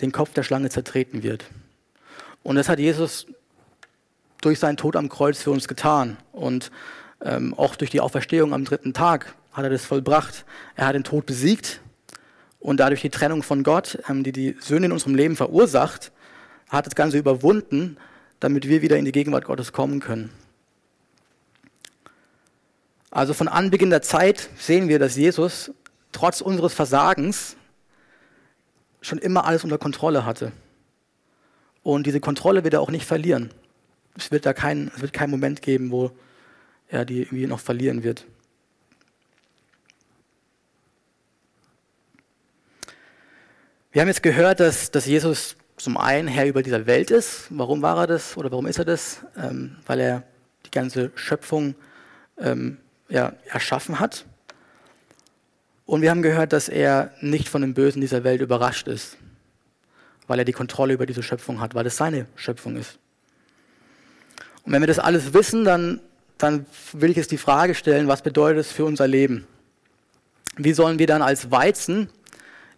[0.00, 1.44] den Kopf der Schlange zertreten wird.
[2.42, 3.26] Und das hat Jesus
[4.40, 6.16] durch seinen Tod am Kreuz für uns getan.
[6.32, 6.70] Und
[7.22, 10.44] ähm, auch durch die Auferstehung am dritten Tag hat er das vollbracht.
[10.74, 11.80] Er hat den Tod besiegt
[12.58, 16.12] und dadurch die Trennung von Gott, ähm, die die Sünde in unserem Leben verursacht,
[16.68, 17.96] hat das Ganze überwunden,
[18.40, 20.30] damit wir wieder in die Gegenwart Gottes kommen können.
[23.10, 25.70] Also von Anbeginn der Zeit sehen wir, dass Jesus
[26.12, 27.56] trotz unseres Versagens
[29.02, 30.52] schon immer alles unter Kontrolle hatte.
[31.82, 33.50] Und diese Kontrolle wird er auch nicht verlieren.
[34.16, 36.10] Es wird da kein, es wird keinen Moment geben, wo
[36.88, 38.26] er die irgendwie noch verlieren wird.
[43.90, 47.46] Wir haben jetzt gehört, dass, dass Jesus zum einen Herr über dieser Welt ist.
[47.50, 49.24] Warum war er das oder warum ist er das?
[49.36, 50.22] Ähm, weil er
[50.64, 51.74] die ganze Schöpfung
[52.38, 54.24] ähm, ja, erschaffen hat.
[55.84, 59.18] Und wir haben gehört, dass er nicht von dem Bösen dieser Welt überrascht ist,
[60.32, 62.98] weil er die Kontrolle über diese Schöpfung hat, weil es seine Schöpfung ist.
[64.64, 66.00] Und wenn wir das alles wissen, dann,
[66.38, 66.64] dann
[66.94, 69.46] will ich jetzt die Frage stellen, was bedeutet es für unser Leben?
[70.56, 72.08] Wie sollen wir dann als Weizen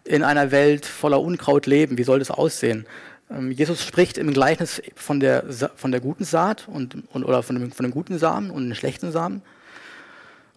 [0.03, 1.97] in einer Welt voller Unkraut leben?
[1.97, 2.85] Wie soll das aussehen?
[3.31, 5.45] Ähm, Jesus spricht im Gleichnis von der,
[5.77, 8.75] von der guten Saat und, und, oder von dem, von dem guten Samen und dem
[8.75, 9.43] schlechten Samen.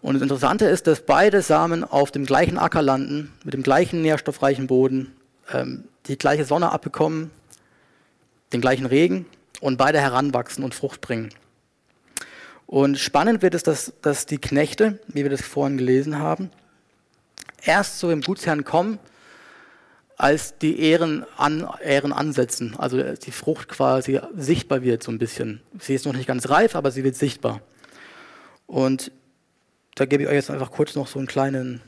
[0.03, 4.03] Und das Interessante ist, dass beide Samen auf dem gleichen Acker landen, mit dem gleichen
[4.03, 5.13] nährstoffreichen Boden,
[5.53, 7.31] ähm, die gleiche Sonne abbekommen,
[8.53, 9.27] den gleichen Regen
[9.61, 11.31] und beide heranwachsen und Frucht bringen.
[12.67, 16.51] Und spannend wird es, dass, dass die Knechte, wie wir das vorhin gelesen haben,
[17.63, 18.99] erst zu dem Gutsherrn kommen,
[20.19, 25.63] als die Ähren, an, Ähren ansetzen, also die Frucht quasi sichtbar wird so ein bisschen.
[25.79, 27.61] Sie ist noch nicht ganz reif, aber sie wird sichtbar.
[28.67, 29.13] Und
[29.95, 31.81] da gebe ich euch jetzt einfach kurz noch so, einen kleinen,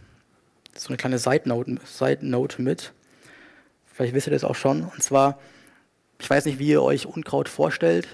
[0.77, 2.25] so eine kleine Side Note, Side
[2.59, 2.93] mit.
[4.01, 4.85] Vielleicht wisst ihr das auch schon.
[4.85, 5.39] Und zwar,
[6.19, 8.09] ich weiß nicht, wie ihr euch Unkraut vorstellt.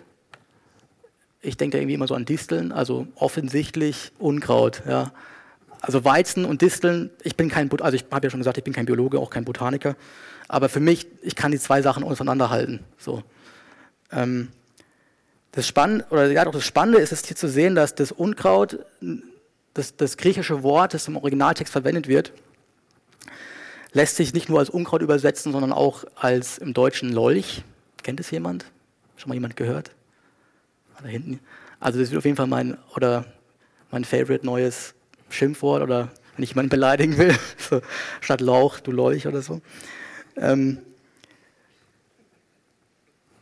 [1.40, 4.83] Ich denke irgendwie immer so an Disteln, also offensichtlich Unkraut.
[4.88, 5.12] Ja.
[5.81, 8.72] Also Weizen und Disteln, ich bin kein, also ich habe ja schon gesagt, ich bin
[8.72, 9.94] kein Biologe, auch kein Botaniker,
[10.49, 12.81] aber für mich, ich kann die zwei Sachen auseinanderhalten.
[12.99, 13.22] So.
[14.11, 14.49] Ähm,
[15.53, 18.85] das Spannende, oder ja, doch das Spannende ist es hier zu sehen, dass das Unkraut,
[19.72, 22.33] das, das griechische Wort, das im Originaltext verwendet wird,
[23.97, 27.65] lässt sich nicht nur als Unkraut übersetzen, sondern auch als im Deutschen Lolch.
[28.03, 28.67] Kennt es jemand?
[29.17, 29.91] Schon mal jemand gehört?
[31.03, 31.41] Da hinten.
[31.81, 33.25] Also das wird auf jeden Fall mein, oder
[33.91, 34.95] mein favorite neues
[35.31, 37.81] Schimpfwort oder wenn ich jemanden beleidigen will, so,
[38.21, 39.63] statt Lauch, du Leuch oder so.
[40.37, 40.83] Ähm,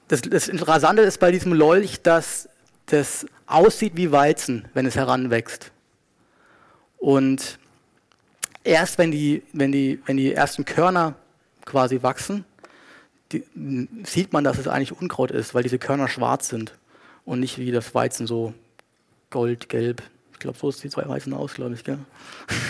[0.07, 2.49] das, das Interessante ist bei diesem Lolch, dass
[2.87, 5.73] das aussieht wie Weizen, wenn es heranwächst.
[6.99, 7.59] Und
[8.65, 11.15] erst wenn die, wenn die, wenn die ersten Körner
[11.65, 12.45] quasi wachsen,
[13.33, 13.45] die,
[14.05, 16.75] sieht man, dass es eigentlich Unkraut ist, weil diese Körner schwarz sind
[17.25, 18.55] und nicht wie das Weizen so
[19.31, 20.03] goldgelb
[20.35, 21.99] ich glaube, so die zwei Weißen aus, glaube ich, gell?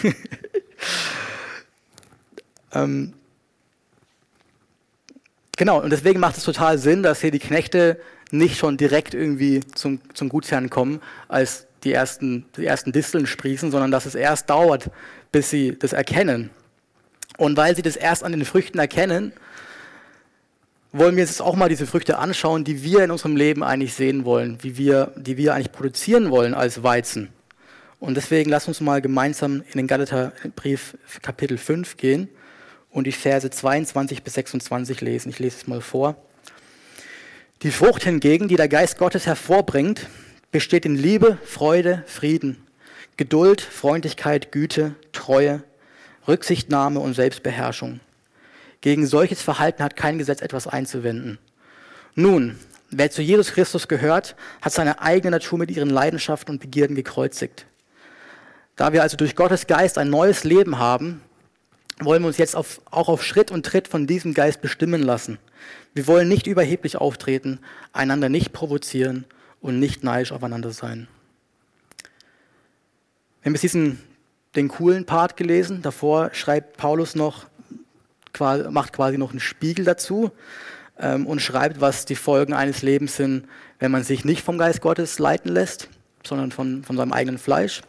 [2.73, 3.15] ähm,
[5.57, 7.99] genau, und deswegen macht es total Sinn, dass hier die Knechte
[8.31, 13.71] nicht schon direkt irgendwie zum, zum Gutsherrn kommen, als die ersten, die ersten Disteln sprießen,
[13.71, 14.91] sondern dass es erst dauert,
[15.35, 16.51] bis sie das erkennen.
[17.39, 19.33] Und weil sie das erst an den Früchten erkennen,
[20.93, 24.25] wollen wir uns auch mal diese Früchte anschauen, die wir in unserem Leben eigentlich sehen
[24.25, 27.31] wollen, wie wir, die wir eigentlich produzieren wollen als Weizen.
[27.99, 32.29] Und deswegen lass uns mal gemeinsam in den Galaterbrief Kapitel 5 gehen
[32.91, 35.31] und die Verse 22 bis 26 lesen.
[35.31, 36.15] Ich lese es mal vor.
[37.63, 40.07] Die Frucht hingegen, die der Geist Gottes hervorbringt,
[40.53, 42.65] besteht in Liebe, Freude, Frieden,
[43.17, 45.63] Geduld, Freundlichkeit, Güte, Treue,
[46.27, 48.01] Rücksichtnahme und Selbstbeherrschung.
[48.81, 51.39] Gegen solches Verhalten hat kein Gesetz etwas einzuwenden.
[52.15, 52.59] Nun,
[52.91, 57.67] wer zu Jesus Christus gehört, hat seine eigene Natur mit ihren Leidenschaften und Begierden gekreuzigt.
[58.77, 61.21] Da wir also durch Gottes Geist ein neues Leben haben,
[62.01, 65.39] wollen wir uns jetzt auf, auch auf Schritt und Tritt von diesem Geist bestimmen lassen.
[65.95, 67.61] Wir wollen nicht überheblich auftreten,
[67.93, 69.25] einander nicht provozieren
[69.61, 71.07] und nicht neidisch aufeinander sein.
[73.45, 73.77] Wir haben jetzt
[74.57, 75.83] den coolen Part gelesen.
[75.83, 77.45] Davor schreibt Paulus noch,
[78.39, 80.31] macht quasi noch einen Spiegel dazu
[80.99, 83.47] ähm, und schreibt, was die Folgen eines Lebens sind,
[83.81, 85.91] wenn man sich nicht vom Geist Gottes leiten lässt,
[86.27, 87.83] sondern von, von seinem eigenen Fleisch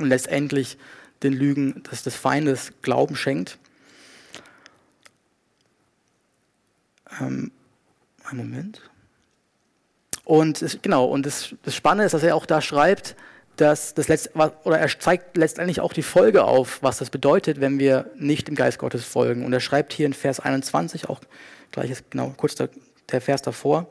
[0.00, 0.78] und letztendlich
[1.22, 3.60] den Lügen des, des Feindes Glauben schenkt.
[7.20, 7.52] Ähm,
[8.24, 8.80] einen Moment.
[10.24, 13.14] Und es, genau, und das, das Spannende ist, dass er auch da schreibt,
[13.56, 17.78] dass das letzt, oder er zeigt letztendlich auch die Folge auf, was das bedeutet, wenn
[17.78, 19.44] wir nicht dem Geist Gottes folgen.
[19.44, 21.20] Und er schreibt hier in Vers 21, auch
[21.72, 22.68] gleich ist genau kurz der,
[23.10, 23.88] der Vers davor,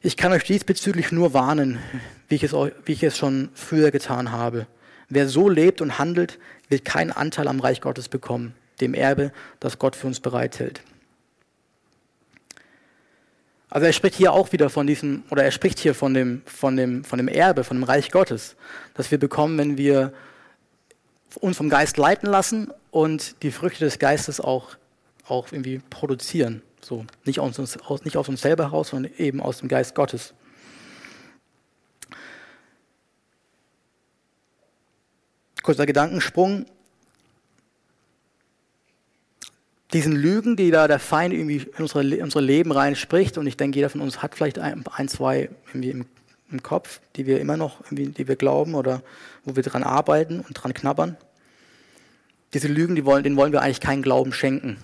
[0.00, 1.78] ich kann euch diesbezüglich nur warnen,
[2.28, 4.68] wie ich, es, wie ich es schon früher getan habe.
[5.08, 9.78] Wer so lebt und handelt, wird keinen Anteil am Reich Gottes bekommen, dem Erbe, das
[9.78, 10.82] Gott für uns bereithält.
[13.70, 16.76] Also er spricht hier auch wieder von diesem, oder er spricht hier von dem, von
[16.76, 18.56] dem, von dem Erbe, von dem Reich Gottes,
[18.94, 20.12] das wir bekommen, wenn wir
[21.40, 24.76] uns vom Geist leiten lassen und die Früchte des Geistes auch,
[25.26, 26.62] auch irgendwie produzieren.
[26.80, 30.32] So, nicht aus, uns, nicht aus uns selber heraus, sondern eben aus dem Geist Gottes.
[35.62, 36.64] Kurzer Gedankensprung.
[39.92, 43.46] Diesen Lügen, die da der Feind irgendwie in unsere, in unsere Leben rein spricht, und
[43.46, 46.06] ich denke, jeder von uns hat vielleicht ein, ein zwei irgendwie im,
[46.50, 49.02] im, Kopf, die wir immer noch, die wir glauben oder
[49.44, 51.16] wo wir dran arbeiten und dran knabbern.
[52.52, 54.76] Diese Lügen, die wollen, denen wollen wir eigentlich keinen Glauben schenken.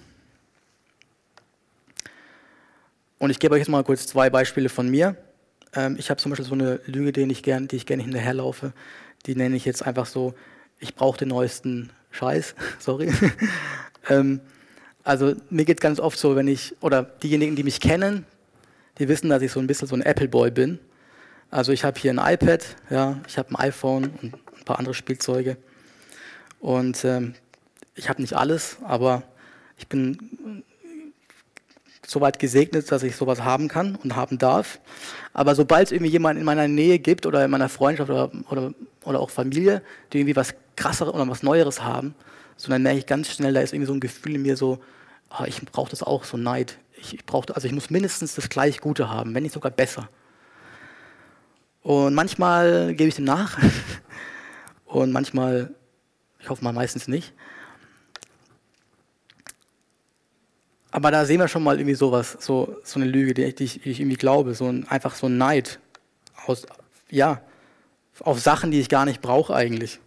[3.19, 5.17] Und ich gebe euch jetzt mal kurz zwei Beispiele von mir.
[5.75, 8.73] Ähm, ich habe zum Beispiel so eine Lüge, die ich gerne gern hinterherlaufe.
[9.27, 10.35] Die nenne ich jetzt einfach so,
[10.79, 13.13] ich brauche den neuesten Scheiß, sorry.
[15.05, 18.25] also mir geht es ganz oft so, wenn ich, oder diejenigen, die mich kennen,
[18.99, 20.79] die wissen, dass ich so ein bisschen so ein Apple-Boy bin.
[21.51, 24.95] Also ich habe hier ein iPad, ja, ich habe ein iPhone und ein paar andere
[24.95, 25.57] Spielzeuge.
[26.59, 27.35] Und ähm,
[27.95, 29.23] ich habe nicht alles, aber
[29.77, 30.65] ich bin
[32.07, 34.81] soweit gesegnet, dass ich sowas haben kann und haben darf.
[35.33, 38.75] Aber sobald es irgendwie jemanden in meiner Nähe gibt oder in meiner Freundschaft oder, oder,
[39.05, 42.15] oder auch Familie, die irgendwie was krasseres oder was Neueres haben,
[42.57, 44.79] so dann merke ich ganz schnell, da ist irgendwie so ein Gefühl in mir so,
[45.31, 46.79] oh, ich brauche das auch, so Neid.
[46.97, 50.09] Ich, ich brauche, also ich muss mindestens das gleich Gute haben, wenn nicht sogar besser.
[51.83, 53.59] Und manchmal gebe ich dem nach
[54.87, 55.75] und manchmal,
[56.39, 57.35] ich hoffe mal meistens nicht.
[60.95, 63.91] Aber da sehen wir schon mal irgendwie sowas, so, so eine Lüge, die ich, die
[63.91, 65.81] ich irgendwie glaube, so ein, einfach so ein Neid
[66.47, 66.67] aus,
[67.11, 67.41] ja,
[68.21, 69.99] auf Sachen, die ich gar nicht brauche eigentlich.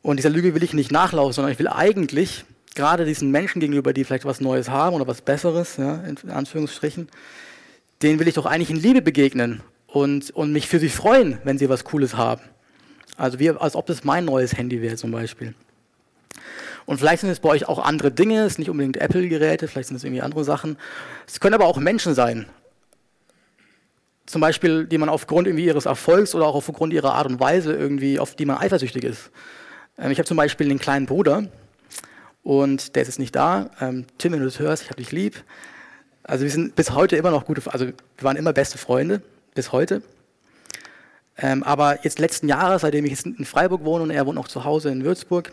[0.00, 2.44] Und dieser Lüge will ich nicht nachlaufen, sondern ich will eigentlich
[2.76, 7.08] gerade diesen Menschen gegenüber, die vielleicht was Neues haben oder was Besseres, ja, in Anführungsstrichen,
[8.02, 11.58] denen will ich doch eigentlich in Liebe begegnen und, und mich für sie freuen, wenn
[11.58, 12.42] sie was Cooles haben.
[13.16, 15.56] Also wie, als ob das mein neues Handy wäre zum Beispiel.
[16.90, 19.86] Und vielleicht sind es bei euch auch andere Dinge, es sind nicht unbedingt Apple-Geräte, vielleicht
[19.86, 20.76] sind es irgendwie andere Sachen.
[21.24, 22.46] Es können aber auch Menschen sein.
[24.26, 27.74] Zum Beispiel, die man aufgrund irgendwie ihres Erfolgs oder auch aufgrund ihrer Art und Weise
[27.74, 29.30] irgendwie, auf die man eifersüchtig ist.
[29.98, 31.44] Ähm, ich habe zum Beispiel einen kleinen Bruder
[32.42, 33.70] und der ist jetzt nicht da.
[33.80, 35.44] Ähm, Tim, wenn du das hörst, ich habe dich lieb.
[36.24, 39.22] Also wir sind bis heute immer noch gute, also wir waren immer beste Freunde,
[39.54, 40.02] bis heute.
[41.38, 44.48] Ähm, aber jetzt letzten Jahre, seitdem ich jetzt in Freiburg wohne und er wohnt noch
[44.48, 45.52] zu Hause in Würzburg,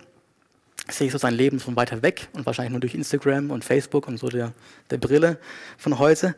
[0.89, 4.07] sehe ich so sein Leben von weiter weg und wahrscheinlich nur durch Instagram und Facebook
[4.07, 4.53] und so der,
[4.89, 5.37] der Brille
[5.77, 6.35] von heute.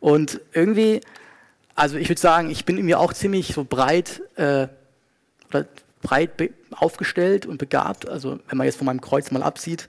[0.00, 1.00] Und irgendwie,
[1.74, 4.68] also ich würde sagen, ich bin irgendwie auch ziemlich so breit, äh,
[6.02, 6.30] breit
[6.70, 8.08] aufgestellt und begabt.
[8.08, 9.88] Also wenn man jetzt von meinem Kreuz mal absieht,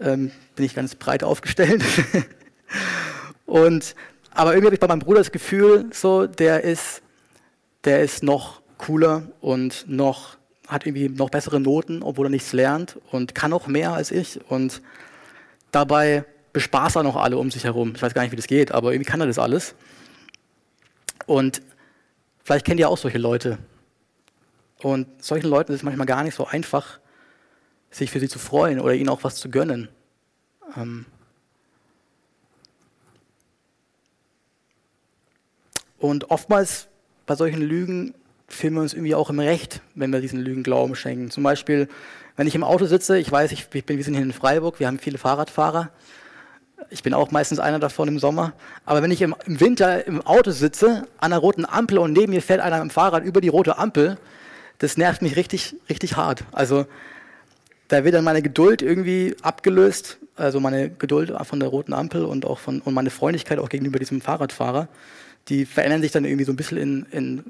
[0.00, 1.84] ähm, bin ich ganz breit aufgestellt.
[3.46, 3.94] und
[4.32, 7.00] aber irgendwie habe ich bei meinem Bruder das Gefühl, so der ist,
[7.84, 12.98] der ist noch cooler und noch hat irgendwie noch bessere Noten, obwohl er nichts lernt
[13.10, 14.40] und kann auch mehr als ich.
[14.50, 14.82] Und
[15.70, 17.92] dabei bespaßt er noch alle um sich herum.
[17.94, 19.74] Ich weiß gar nicht, wie das geht, aber irgendwie kann er das alles.
[21.26, 21.62] Und
[22.42, 23.58] vielleicht kennt ihr auch solche Leute.
[24.82, 26.98] Und solchen Leuten ist es manchmal gar nicht so einfach,
[27.90, 29.88] sich für sie zu freuen oder ihnen auch was zu gönnen.
[30.76, 31.06] Ähm
[35.98, 36.88] und oftmals
[37.26, 38.14] bei solchen Lügen
[38.48, 41.30] fühlen wir uns irgendwie auch im Recht, wenn wir diesen Lügen Glauben schenken.
[41.30, 41.88] Zum Beispiel,
[42.36, 44.86] wenn ich im Auto sitze, ich weiß, ich, bin, wir sind hier in Freiburg, wir
[44.86, 45.90] haben viele Fahrradfahrer.
[46.90, 48.52] Ich bin auch meistens einer davon im Sommer.
[48.84, 52.32] Aber wenn ich im, im Winter im Auto sitze, an einer roten Ampel und neben
[52.32, 54.18] mir fährt einer im Fahrrad über die rote Ampel,
[54.78, 56.44] das nervt mich richtig, richtig hart.
[56.52, 56.86] Also
[57.88, 62.44] da wird dann meine Geduld irgendwie abgelöst, also meine Geduld von der roten Ampel und
[62.44, 64.88] auch von und meine Freundlichkeit auch gegenüber diesem Fahrradfahrer,
[65.48, 67.44] die verändern sich dann irgendwie so ein bisschen in, in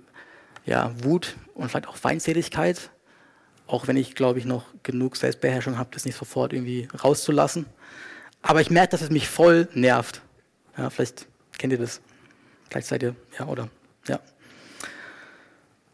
[0.67, 2.91] ja, Wut und vielleicht auch Feindseligkeit.
[3.67, 7.67] Auch wenn ich, glaube ich, noch genug Selbstbeherrschung habe, das nicht sofort irgendwie rauszulassen.
[8.43, 10.23] Aber ich merke, dass es mich voll nervt.
[10.77, 11.27] Ja, vielleicht
[11.59, 12.01] kennt ihr das.
[12.69, 13.69] Vielleicht seid ihr, ja, oder,
[14.07, 14.21] ja.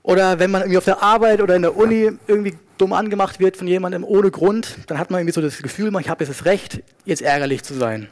[0.03, 3.57] Oder wenn man irgendwie auf der Arbeit oder in der Uni irgendwie dumm angemacht wird
[3.57, 6.45] von jemandem ohne Grund, dann hat man irgendwie so das Gefühl, ich habe jetzt das
[6.45, 8.09] Recht, jetzt ärgerlich zu sein.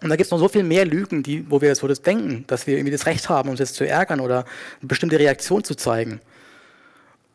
[0.00, 2.44] Und da gibt es noch so viel mehr Lügen, die, wo wir so das denken,
[2.46, 4.44] dass wir irgendwie das Recht haben, uns jetzt zu ärgern oder
[4.80, 6.20] eine bestimmte Reaktion zu zeigen.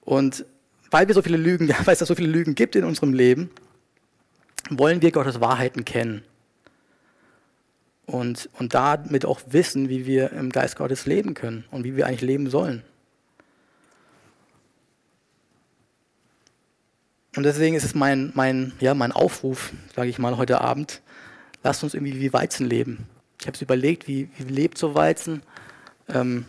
[0.02, 0.46] Und
[0.90, 3.50] weil wir so viele Lügen, weil es da so viele Lügen gibt in unserem Leben,
[4.70, 6.24] wollen wir Gottes Wahrheiten kennen.
[8.06, 12.06] Und, und damit auch wissen, wie wir im Geist Gottes leben können und wie wir
[12.06, 12.84] eigentlich leben sollen.
[17.36, 21.02] Und deswegen ist es mein, mein, ja, mein Aufruf, sage ich mal, heute Abend,
[21.64, 23.08] lasst uns irgendwie wie Weizen leben.
[23.40, 25.42] Ich habe es überlegt, wie, wie lebt so Weizen?
[26.08, 26.46] Ähm,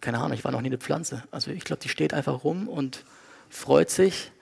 [0.00, 1.24] keine Ahnung, ich war noch nie eine Pflanze.
[1.30, 3.04] Also ich glaube, die steht einfach rum und
[3.50, 4.32] freut sich,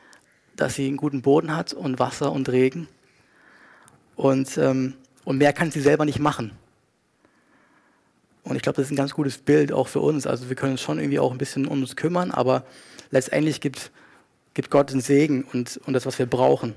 [0.55, 2.89] dass sie einen guten Boden hat und Wasser und Regen.
[4.17, 6.53] Und, ähm, und mehr kann sie selber nicht machen.
[8.43, 10.27] Und ich glaube, das ist ein ganz gutes Bild auch für uns.
[10.27, 12.65] Also wir können uns schon irgendwie auch ein bisschen um uns kümmern, aber
[13.11, 13.91] letztendlich gibt,
[14.55, 16.75] gibt Gott den Segen und, und das, was wir brauchen.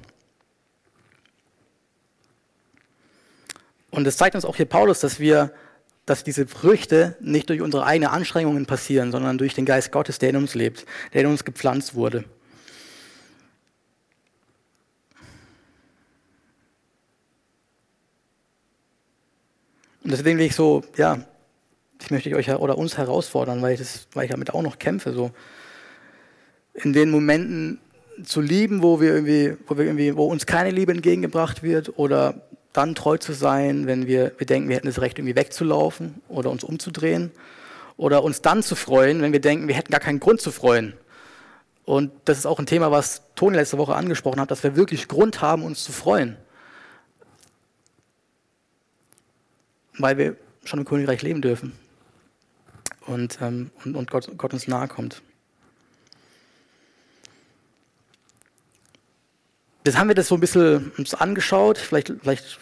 [3.91, 5.51] Und das zeigt uns auch hier Paulus, dass wir,
[6.06, 10.30] dass diese Früchte nicht durch unsere eigenen Anstrengungen passieren, sondern durch den Geist Gottes, der
[10.30, 12.23] in uns lebt, der in uns gepflanzt wurde.
[20.04, 21.23] Und deswegen will ich so, ja,
[22.01, 25.13] ich möchte euch oder uns herausfordern, weil ich, das, weil ich damit auch noch kämpfe,
[25.13, 25.32] so
[26.73, 27.80] in den Momenten
[28.23, 32.41] zu lieben, wo wir irgendwie, wo wir irgendwie, wo uns keine Liebe entgegengebracht wird oder
[32.73, 36.49] dann treu zu sein, wenn wir, wir denken, wir hätten das Recht, irgendwie wegzulaufen oder
[36.49, 37.31] uns umzudrehen.
[37.97, 40.93] Oder uns dann zu freuen, wenn wir denken, wir hätten gar keinen Grund zu freuen.
[41.86, 45.07] Und das ist auch ein Thema, was Toni letzte Woche angesprochen hat, dass wir wirklich
[45.07, 46.38] Grund haben, uns zu freuen.
[49.97, 51.73] Weil wir schon im Königreich leben dürfen.
[53.05, 55.21] Und, ähm, und, und Gott, Gott uns nahe kommt.
[59.83, 61.77] Jetzt haben wir das so ein bisschen uns angeschaut.
[61.77, 62.59] Vielleicht, vielleicht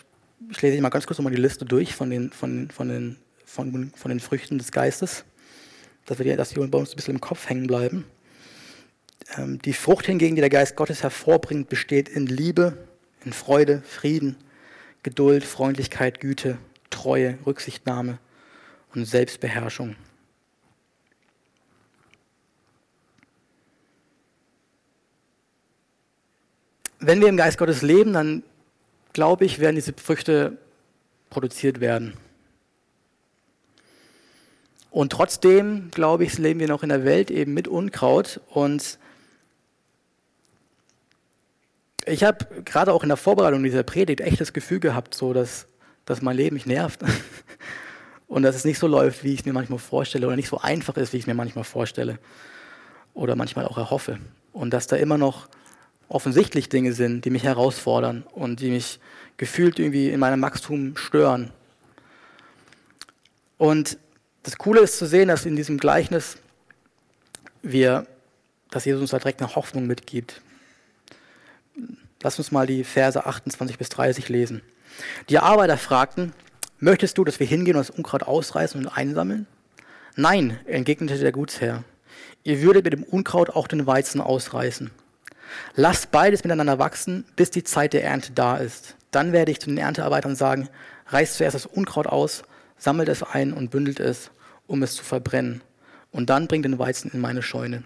[0.49, 3.17] ich lese ich mal ganz kurz nochmal die Liste durch von den, von, von, den,
[3.45, 5.25] von, von den Früchten des Geistes,
[6.05, 8.05] dass, wir die, dass die bei uns ein bisschen im Kopf hängen bleiben.
[9.37, 12.77] Ähm, die Frucht hingegen, die der Geist Gottes hervorbringt, besteht in Liebe,
[13.25, 14.37] in Freude, Frieden,
[15.03, 16.57] Geduld, Freundlichkeit, Güte,
[16.89, 18.17] Treue, Rücksichtnahme
[18.95, 19.95] und Selbstbeherrschung.
[26.99, 28.43] Wenn wir im Geist Gottes leben, dann
[29.13, 30.57] glaube ich, werden diese Früchte
[31.29, 32.13] produziert werden.
[34.91, 38.41] Und trotzdem, glaube ich, leben wir noch in der Welt eben mit Unkraut.
[38.49, 38.97] Und
[42.05, 45.67] ich habe gerade auch in der Vorbereitung dieser Predigt echt das Gefühl gehabt, so dass,
[46.05, 47.01] dass mein Leben mich nervt.
[48.27, 50.59] Und dass es nicht so läuft, wie ich es mir manchmal vorstelle, oder nicht so
[50.59, 52.19] einfach ist, wie ich es mir manchmal vorstelle.
[53.15, 54.19] Oder manchmal auch erhoffe.
[54.53, 55.47] Und dass da immer noch
[56.09, 58.99] offensichtlich Dinge sind, die mich herausfordern und die mich
[59.37, 61.51] gefühlt irgendwie in meinem Wachstum stören.
[63.57, 63.97] Und
[64.43, 66.37] das Coole ist zu sehen, dass in diesem Gleichnis
[67.61, 68.07] wir,
[68.71, 70.41] dass Jesus uns da direkt eine Hoffnung mitgibt.
[72.21, 74.61] Lass uns mal die Verse 28 bis 30 lesen.
[75.29, 76.33] Die Arbeiter fragten,
[76.79, 79.47] möchtest du, dass wir hingehen und das Unkraut ausreißen und einsammeln?
[80.15, 81.83] Nein, entgegnete der Gutsherr.
[82.43, 84.91] Ihr würdet mit dem Unkraut auch den Weizen ausreißen.
[85.75, 88.95] Lasst beides miteinander wachsen, bis die Zeit der Ernte da ist.
[89.11, 90.69] Dann werde ich zu den Erntearbeitern sagen,
[91.07, 92.43] reißt zuerst das Unkraut aus,
[92.77, 94.31] sammelt es ein und bündelt es,
[94.67, 95.61] um es zu verbrennen.
[96.11, 97.83] Und dann bringt den Weizen in meine Scheune.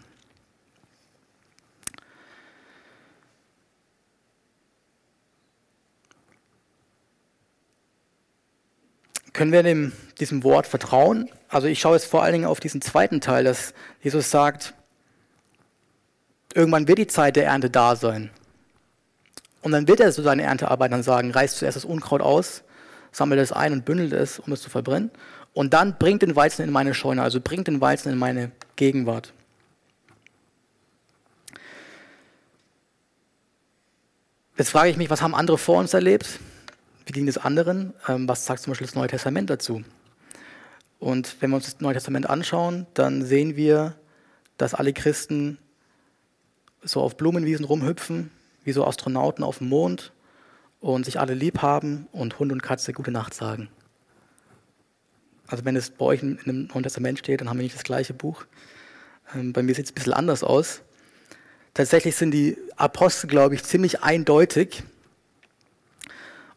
[9.34, 11.28] Können wir dem, diesem Wort vertrauen?
[11.50, 14.76] Also ich schaue jetzt vor allen Dingen auf diesen zweiten Teil, dass Jesus sagt,
[16.54, 18.30] Irgendwann wird die Zeit der Ernte da sein.
[19.62, 22.64] Und dann wird er zu seinen Erntearbeitern sagen, reißt zuerst das Unkraut aus,
[23.12, 25.10] sammelt es ein und bündelt es, um es zu verbrennen.
[25.54, 29.34] Und dann bringt den Weizen in meine Scheune, also bringt den Weizen in meine Gegenwart.
[34.58, 36.40] Jetzt frage ich mich, was haben andere vor uns erlebt?
[37.06, 37.94] Wie ging es anderen?
[38.08, 39.84] Ähm, was sagt zum Beispiel das Neue Testament dazu?
[41.00, 43.96] Und wenn wir uns das Neue Testament anschauen, dann sehen wir,
[44.58, 45.58] dass alle Christen
[46.84, 48.32] so auf Blumenwiesen rumhüpfen,
[48.64, 50.12] wie so Astronauten auf dem Mond
[50.80, 53.70] und sich alle lieb haben und Hund und Katze gute Nacht sagen.
[55.48, 57.84] Also wenn es bei euch in einem Neuen Testament steht, dann haben wir nicht das
[57.84, 58.46] gleiche Buch.
[59.36, 60.82] Ähm, bei mir sieht es ein bisschen anders aus.
[61.74, 64.84] Tatsächlich sind die Apostel, glaube ich, ziemlich eindeutig.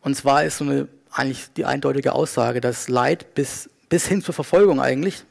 [0.00, 4.34] Und zwar ist so eine, eigentlich die eindeutige Aussage, dass Leid bis, bis hin zur
[4.34, 5.24] Verfolgung eigentlich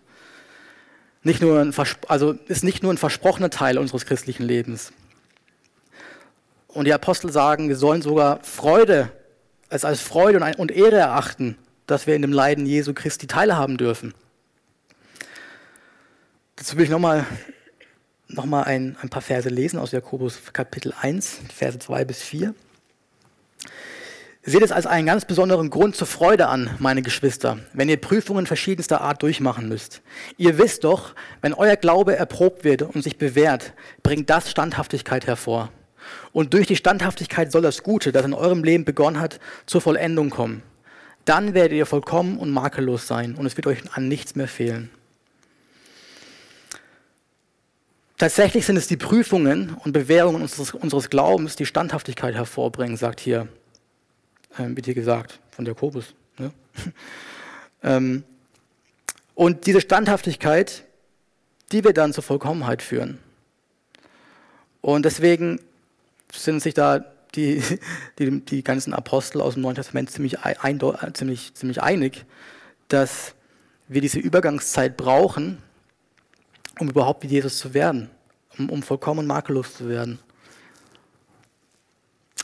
[1.26, 1.74] nicht nur ein,
[2.08, 4.94] also ist nicht nur ein versprochener Teil unseres christlichen Lebens.
[6.68, 9.12] Und die Apostel sagen, wir sollen sogar Freude,
[9.70, 11.58] es als Freude und Ehre erachten,
[11.88, 14.14] dass wir in dem Leiden Jesu Christi teilhaben dürfen.
[16.58, 17.26] Dazu will ich nochmal
[18.28, 22.54] noch mal ein, ein paar Verse lesen aus Jakobus Kapitel 1, Verse 2 bis 4.
[24.48, 28.46] Seht es als einen ganz besonderen Grund zur Freude an, meine Geschwister, wenn ihr Prüfungen
[28.46, 30.04] verschiedenster Art durchmachen müsst.
[30.38, 33.74] Ihr wisst doch, wenn euer Glaube erprobt wird und sich bewährt,
[34.04, 35.72] bringt das Standhaftigkeit hervor.
[36.32, 40.30] Und durch die Standhaftigkeit soll das Gute, das in eurem Leben begonnen hat, zur Vollendung
[40.30, 40.62] kommen.
[41.26, 44.92] Dann werdet ihr vollkommen und makellos sein und es wird euch an nichts mehr fehlen.
[48.20, 53.48] Tatsächlich sind es die Prüfungen und Bewährungen unseres, unseres Glaubens, die Standhaftigkeit hervorbringen, sagt hier,
[54.58, 56.14] äh, wird hier gesagt, von Jakobus.
[56.38, 56.52] Ne?
[57.84, 58.24] ähm,
[59.34, 60.84] und diese Standhaftigkeit,
[61.72, 63.20] die wird dann zur Vollkommenheit führen.
[64.82, 65.60] Und deswegen
[66.32, 67.62] sind sich da die,
[68.20, 70.38] die, die ganzen Apostel aus dem Neuen Testament ziemlich,
[71.14, 72.26] ziemlich, ziemlich einig,
[72.88, 73.34] dass
[73.88, 75.62] wir diese Übergangszeit brauchen,
[76.80, 78.10] um überhaupt wie Jesus zu werden,
[78.58, 80.20] um, um vollkommen makellos zu werden.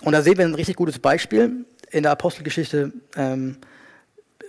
[0.03, 3.57] Und da sehen wir ein richtig gutes Beispiel in der Apostelgeschichte ähm,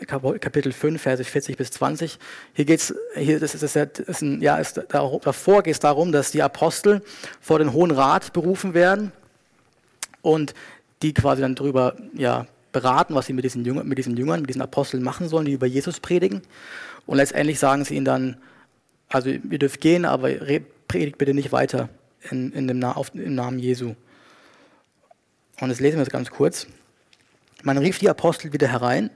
[0.07, 2.19] Kapitel 5, Verse 40 bis 20.
[2.55, 6.13] Hier geht es, hier, das ist, das ist ein, ja, ist, davor geht es darum,
[6.13, 7.03] dass die Apostel
[7.41, 9.13] vor den Hohen Rat berufen werden
[10.23, 10.55] und
[11.03, 14.51] die quasi dann darüber ja, beraten, was sie mit diesen, Jüngern, mit diesen Jüngern, mit
[14.51, 16.43] diesen Aposteln machen sollen, die über Jesus predigen.
[17.07, 18.37] Und letztendlich sagen sie ihnen dann,
[19.09, 20.31] also ihr dürft gehen, aber
[20.89, 21.89] predigt bitte nicht weiter
[22.31, 23.95] in, in dem auf, im Namen Jesu.
[25.61, 26.67] Und jetzt lesen wir das ganz kurz.
[27.63, 29.11] Man rief die Apostel wieder herein,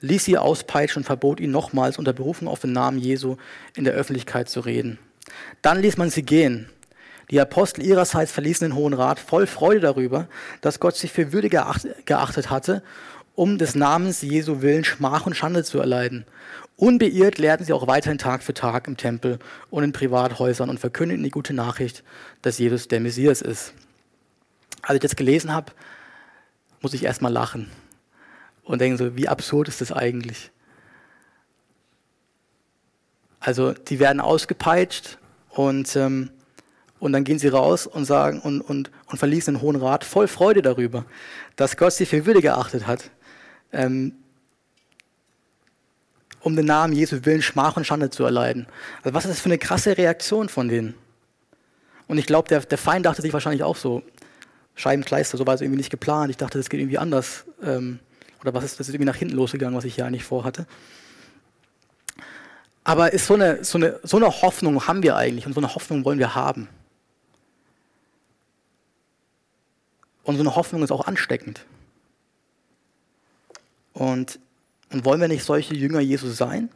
[0.00, 3.36] ließ sie auspeitschen und verbot ihnen nochmals unter Berufung auf den Namen Jesu
[3.76, 4.98] in der Öffentlichkeit zu reden.
[5.60, 6.70] Dann ließ man sie gehen.
[7.30, 10.28] Die Apostel ihrerseits verließen den Hohen Rat voll Freude darüber,
[10.62, 12.82] dass Gott sich für würdig geachtet hatte,
[13.34, 16.24] um des Namens Jesu willen Schmach und Schande zu erleiden.
[16.76, 19.38] Unbeirrt lehrten sie auch weiterhin Tag für Tag im Tempel
[19.68, 22.02] und in Privathäusern und verkündeten die gute Nachricht,
[22.40, 23.74] dass Jesus der Messias ist.
[24.82, 25.72] Als ich das gelesen habe,
[26.80, 27.70] muss ich erstmal lachen
[28.70, 30.52] und denken so, wie absurd ist das eigentlich?
[33.40, 35.18] Also die werden ausgepeitscht
[35.48, 36.30] und, ähm,
[37.00, 40.28] und dann gehen sie raus und sagen und, und, und verließen den Hohen Rat voll
[40.28, 41.04] Freude darüber,
[41.56, 43.10] dass Gott sie für würdig geachtet hat,
[43.72, 44.12] ähm,
[46.40, 48.66] um den Namen Jesu willen Schmach und Schande zu erleiden.
[49.02, 50.94] Also was ist das für eine krasse Reaktion von denen?
[52.06, 54.02] Und ich glaube, der, der Feind dachte sich wahrscheinlich auch so,
[54.76, 56.30] Scheibenkleister, so war es irgendwie nicht geplant.
[56.30, 57.44] Ich dachte, das geht irgendwie anders.
[57.62, 57.98] Ähm,
[58.40, 60.66] oder was ist das ist irgendwie nach hinten losgegangen, was ich hier eigentlich vorhatte.
[62.82, 65.74] Aber ist so eine, so, eine, so eine Hoffnung haben wir eigentlich und so eine
[65.74, 66.68] Hoffnung wollen wir haben.
[70.24, 71.64] Und so eine Hoffnung ist auch ansteckend.
[73.92, 74.38] Und
[74.92, 76.68] und wollen wir nicht solche Jünger Jesus sein?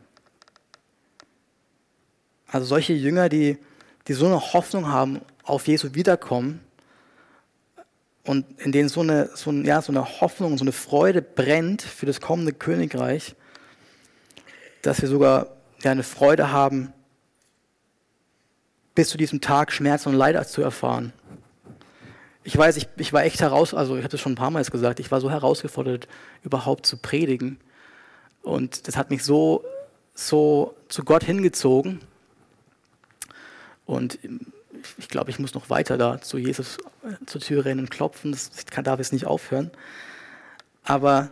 [2.46, 3.58] Also solche Jünger, die,
[4.06, 6.60] die so eine Hoffnung haben auf Jesu Wiederkommen
[8.24, 11.82] und in denen so eine, so, ein, ja, so eine Hoffnung, so eine Freude brennt
[11.82, 13.34] für das kommende Königreich,
[14.82, 15.48] dass wir sogar
[15.82, 16.92] ja, eine Freude haben,
[18.94, 21.12] bis zu diesem Tag Schmerz und Leid zu erfahren.
[22.44, 24.64] Ich weiß, ich, ich war echt heraus, also ich hatte es schon ein paar Mal
[24.64, 26.08] gesagt, ich war so herausgefordert,
[26.42, 27.58] überhaupt zu predigen,
[28.44, 29.64] und das hat mich so,
[30.14, 32.00] so zu Gott hingezogen.
[33.86, 34.18] Und
[34.98, 36.76] ich glaube, ich muss noch weiter da zu Jesus
[37.26, 38.32] zur Tür rennen und klopfen.
[38.32, 39.70] Das kann, darf jetzt nicht aufhören.
[40.82, 41.30] Aber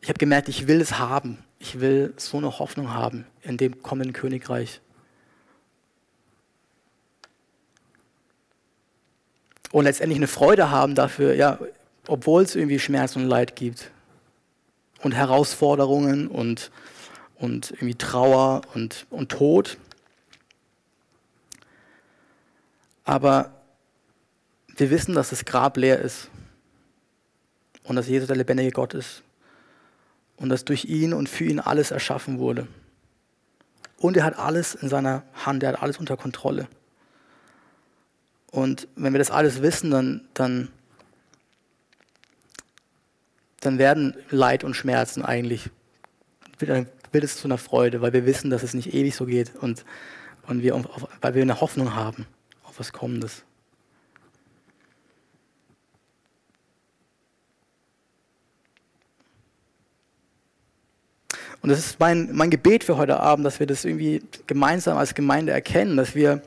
[0.00, 1.38] ich habe gemerkt, ich will es haben.
[1.58, 4.80] Ich will so eine Hoffnung haben in dem kommenden Königreich.
[9.76, 11.58] und letztendlich eine Freude haben dafür, ja,
[12.06, 13.90] obwohl es irgendwie Schmerz und Leid gibt
[15.02, 16.70] und Herausforderungen und,
[17.34, 19.76] und irgendwie Trauer und, und Tod.
[23.04, 23.55] Aber
[24.76, 26.28] wir wissen, dass das Grab leer ist
[27.84, 29.22] und dass Jesus der lebendige Gott ist
[30.36, 32.66] und dass durch ihn und für ihn alles erschaffen wurde.
[33.98, 36.68] Und er hat alles in seiner Hand, er hat alles unter Kontrolle.
[38.50, 40.68] Und wenn wir das alles wissen, dann, dann,
[43.60, 45.70] dann werden Leid und Schmerzen eigentlich,
[46.58, 49.54] dann wird es zu einer Freude, weil wir wissen, dass es nicht ewig so geht
[49.56, 49.84] und,
[50.46, 50.74] und wir,
[51.20, 52.26] weil wir eine Hoffnung haben
[52.64, 53.42] auf was Kommendes.
[61.62, 65.14] Und das ist mein, mein Gebet für heute Abend, dass wir das irgendwie gemeinsam als
[65.14, 66.42] Gemeinde erkennen, dass wir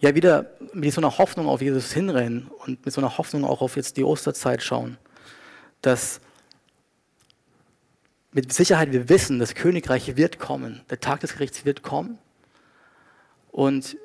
[0.00, 3.62] ja wieder mit so einer Hoffnung auf Jesus hinrennen und mit so einer Hoffnung auch
[3.62, 4.98] auf jetzt die Osterzeit schauen.
[5.82, 6.20] Dass
[8.32, 12.18] mit Sicherheit wir wissen, das Königreich wird kommen, der Tag des Gerichts wird kommen
[13.50, 13.96] und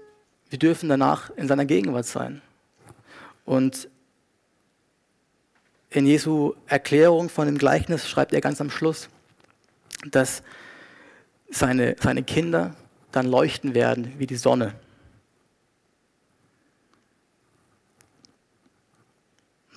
[0.50, 2.42] wir dürfen danach in seiner Gegenwart sein.
[3.46, 3.90] Und
[5.90, 9.10] in Jesu Erklärung von dem Gleichnis schreibt er ganz am Schluss,
[10.08, 10.44] dass
[11.50, 12.76] seine, seine Kinder
[13.12, 14.74] dann leuchten werden wie die Sonne.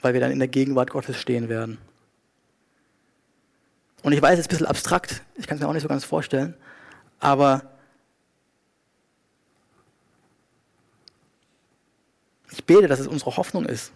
[0.00, 1.78] Weil wir dann in der Gegenwart Gottes stehen werden.
[4.02, 5.88] Und ich weiß, es ist ein bisschen abstrakt, ich kann es mir auch nicht so
[5.88, 6.54] ganz vorstellen,
[7.20, 7.62] aber
[12.52, 13.92] ich bete, dass es unsere Hoffnung ist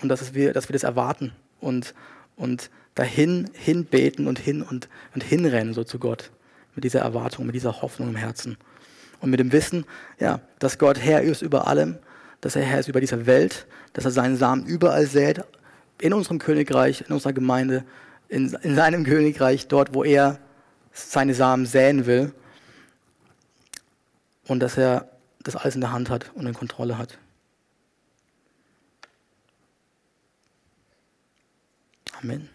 [0.00, 1.94] und dass, wir, dass wir das erwarten und,
[2.36, 6.30] und dahin hinbeten und hin und, und hinrennen so zu Gott
[6.74, 8.56] mit dieser Erwartung, mit dieser Hoffnung im Herzen
[9.20, 9.84] und mit dem Wissen,
[10.18, 11.98] ja, dass Gott Herr ist über allem,
[12.40, 15.42] dass er Herr ist über dieser Welt, dass er seinen Samen überall sät,
[16.00, 17.84] in unserem Königreich, in unserer Gemeinde,
[18.28, 20.38] in, in seinem Königreich, dort, wo er
[20.92, 22.32] seine Samen säen will
[24.46, 25.08] und dass er
[25.42, 27.18] das alles in der Hand hat und in Kontrolle hat.
[32.20, 32.53] Amen.